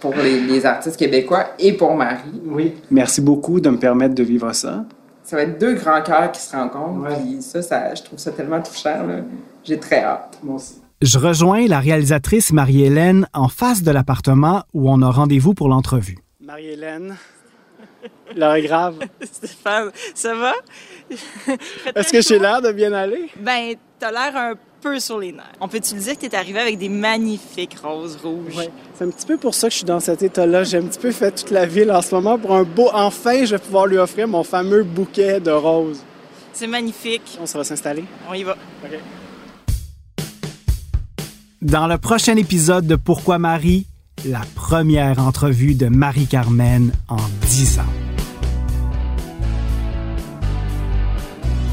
pour 0.00 0.14
les, 0.14 0.40
les 0.40 0.66
artistes 0.66 0.96
québécois 0.96 1.46
et 1.58 1.72
pour 1.72 1.94
Marie. 1.94 2.40
Oui. 2.44 2.74
Merci 2.90 3.20
beaucoup 3.20 3.60
de 3.60 3.70
me 3.70 3.78
permettre 3.78 4.14
de 4.14 4.22
vivre 4.22 4.52
ça. 4.52 4.84
Ça 5.24 5.36
va 5.36 5.42
être 5.42 5.58
deux 5.58 5.74
grands 5.74 6.02
cœurs 6.02 6.30
qui 6.32 6.40
se 6.40 6.54
rencontrent. 6.54 7.08
Puis 7.18 7.42
ça, 7.42 7.60
ça, 7.62 7.94
je 7.94 8.02
trouve 8.02 8.18
ça 8.18 8.30
tellement 8.30 8.60
touchant. 8.62 9.06
là. 9.06 9.16
J'ai 9.64 9.78
très 9.78 10.02
hâte. 10.02 10.38
Moi 10.42 10.56
aussi. 10.56 10.80
Je 11.02 11.18
rejoins 11.18 11.66
la 11.66 11.78
réalisatrice 11.80 12.52
Marie-Hélène 12.52 13.26
en 13.34 13.48
face 13.48 13.82
de 13.82 13.90
l'appartement 13.90 14.62
où 14.72 14.90
on 14.90 15.02
a 15.02 15.10
rendez-vous 15.10 15.52
pour 15.52 15.68
l'entrevue. 15.68 16.16
Marie-Hélène, 16.40 17.16
l'heure 18.36 18.54
est 18.54 18.62
grave. 18.62 18.94
Stéphane, 19.20 19.90
ça 20.14 20.34
va? 20.34 20.52
Est-ce 21.94 22.12
que 22.12 22.22
j'ai 22.22 22.38
l'air 22.38 22.62
de 22.62 22.72
bien 22.72 22.92
aller? 22.92 23.28
Ben, 23.40 23.74
t'as 23.98 24.10
l'air 24.10 24.36
un 24.36 24.54
peu 24.80 25.00
sur 25.00 25.18
les 25.18 25.32
nerfs. 25.32 25.52
On 25.60 25.68
peut-tu 25.68 25.94
dire 25.94 26.14
que 26.18 26.26
t'es 26.26 26.36
arrivé 26.36 26.58
avec 26.58 26.78
des 26.78 26.88
magnifiques 26.88 27.76
roses 27.82 28.16
rouges? 28.22 28.56
Ouais. 28.56 28.70
C'est 28.94 29.04
un 29.04 29.10
petit 29.10 29.26
peu 29.26 29.36
pour 29.36 29.54
ça 29.54 29.68
que 29.68 29.72
je 29.72 29.78
suis 29.78 29.86
dans 29.86 30.00
cet 30.00 30.22
état-là. 30.22 30.64
J'ai 30.64 30.78
un 30.78 30.82
petit 30.82 30.98
peu 30.98 31.12
fait 31.12 31.32
toute 31.32 31.50
la 31.50 31.66
ville 31.66 31.90
en 31.90 32.02
ce 32.02 32.14
moment 32.14 32.38
pour 32.38 32.54
un 32.54 32.64
beau. 32.64 32.88
Enfin, 32.92 33.44
je 33.44 33.56
vais 33.56 33.58
pouvoir 33.58 33.86
lui 33.86 33.98
offrir 33.98 34.28
mon 34.28 34.44
fameux 34.44 34.82
bouquet 34.82 35.40
de 35.40 35.50
roses. 35.50 36.02
C'est 36.52 36.66
magnifique. 36.66 37.38
On 37.40 37.46
ça 37.46 37.58
va 37.58 37.64
s'installer. 37.64 38.04
On 38.28 38.34
y 38.34 38.42
va. 38.42 38.56
OK. 38.84 38.98
Dans 41.62 41.86
le 41.86 41.98
prochain 41.98 42.36
épisode 42.36 42.86
de 42.86 42.96
Pourquoi 42.96 43.38
Marie, 43.38 43.86
la 44.24 44.42
première 44.54 45.18
entrevue 45.18 45.74
de 45.74 45.88
Marie-Carmen 45.88 46.92
en 47.08 47.16
10 47.42 47.80
ans. 47.80 47.82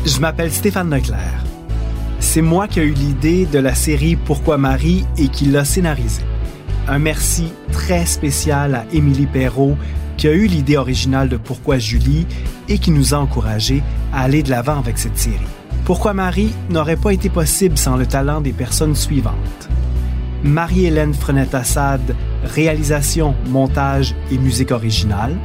Je 0.06 0.20
m'appelle 0.20 0.52
Stéphane 0.52 0.90
Leclerc. 0.90 1.44
C'est 2.34 2.42
moi 2.42 2.68
qui 2.68 2.80
ai 2.80 2.84
eu 2.86 2.94
l'idée 2.94 3.46
de 3.46 3.60
la 3.60 3.76
série 3.76 4.16
Pourquoi 4.16 4.58
Marie 4.58 5.06
et 5.20 5.28
qui 5.28 5.46
l'a 5.46 5.64
scénarisée. 5.64 6.24
Un 6.88 6.98
merci 6.98 7.54
très 7.72 8.08
spécial 8.08 8.74
à 8.74 8.86
Émilie 8.92 9.28
Perrault 9.28 9.78
qui 10.18 10.28
a 10.28 10.32
eu 10.32 10.48
l'idée 10.48 10.78
originale 10.78 11.30
de 11.30 11.38
Pourquoi 11.38 11.78
Julie 11.78 12.26
et 12.70 12.80
qui 12.80 12.90
nous 12.90 13.14
a 13.14 13.20
encouragés 13.20 13.84
à 14.12 14.22
aller 14.22 14.42
de 14.42 14.50
l'avant 14.50 14.80
avec 14.80 14.98
cette 14.98 15.20
série. 15.20 15.38
Pourquoi 15.86 16.16
Marie 16.16 16.52
n'aurait 16.72 16.96
pas 16.96 17.14
été 17.14 17.30
possible 17.30 17.78
sans 17.78 17.98
le 17.98 18.08
talent 18.08 18.42
des 18.42 18.52
personnes 18.52 18.96
suivantes. 18.96 19.70
Marie-Hélène 20.44 21.14
Frenette-Assad, 21.14 22.16
réalisation, 22.46 23.36
montage 23.50 24.16
et 24.32 24.40
musique 24.40 24.72
originale. 24.72 25.38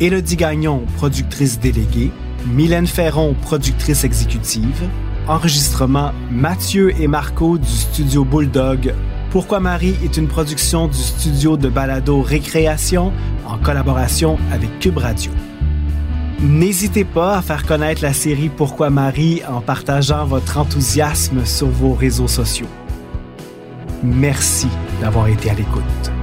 Élodie 0.00 0.34
Gagnon, 0.34 0.86
productrice 0.96 1.60
déléguée. 1.60 2.10
Mylène 2.48 2.88
Ferron, 2.88 3.36
productrice 3.42 4.02
exécutive. 4.02 4.88
Enregistrement 5.28 6.12
Mathieu 6.30 6.94
et 7.00 7.08
Marco 7.08 7.58
du 7.58 7.66
studio 7.66 8.24
Bulldog. 8.24 8.94
Pourquoi 9.30 9.58
Marie 9.58 9.96
est 10.04 10.16
une 10.16 10.28
production 10.28 10.86
du 10.86 10.96
studio 10.96 11.56
de 11.56 11.68
balado 11.68 12.22
Récréation 12.22 13.12
en 13.44 13.58
collaboration 13.58 14.38
avec 14.52 14.78
Cube 14.78 14.98
Radio. 14.98 15.32
N'hésitez 16.40 17.04
pas 17.04 17.38
à 17.38 17.42
faire 17.42 17.66
connaître 17.66 18.02
la 18.02 18.12
série 18.12 18.50
Pourquoi 18.50 18.88
Marie 18.88 19.42
en 19.48 19.60
partageant 19.60 20.24
votre 20.26 20.58
enthousiasme 20.58 21.44
sur 21.44 21.68
vos 21.68 21.94
réseaux 21.94 22.28
sociaux. 22.28 22.68
Merci 24.04 24.68
d'avoir 25.00 25.26
été 25.26 25.50
à 25.50 25.54
l'écoute. 25.54 26.15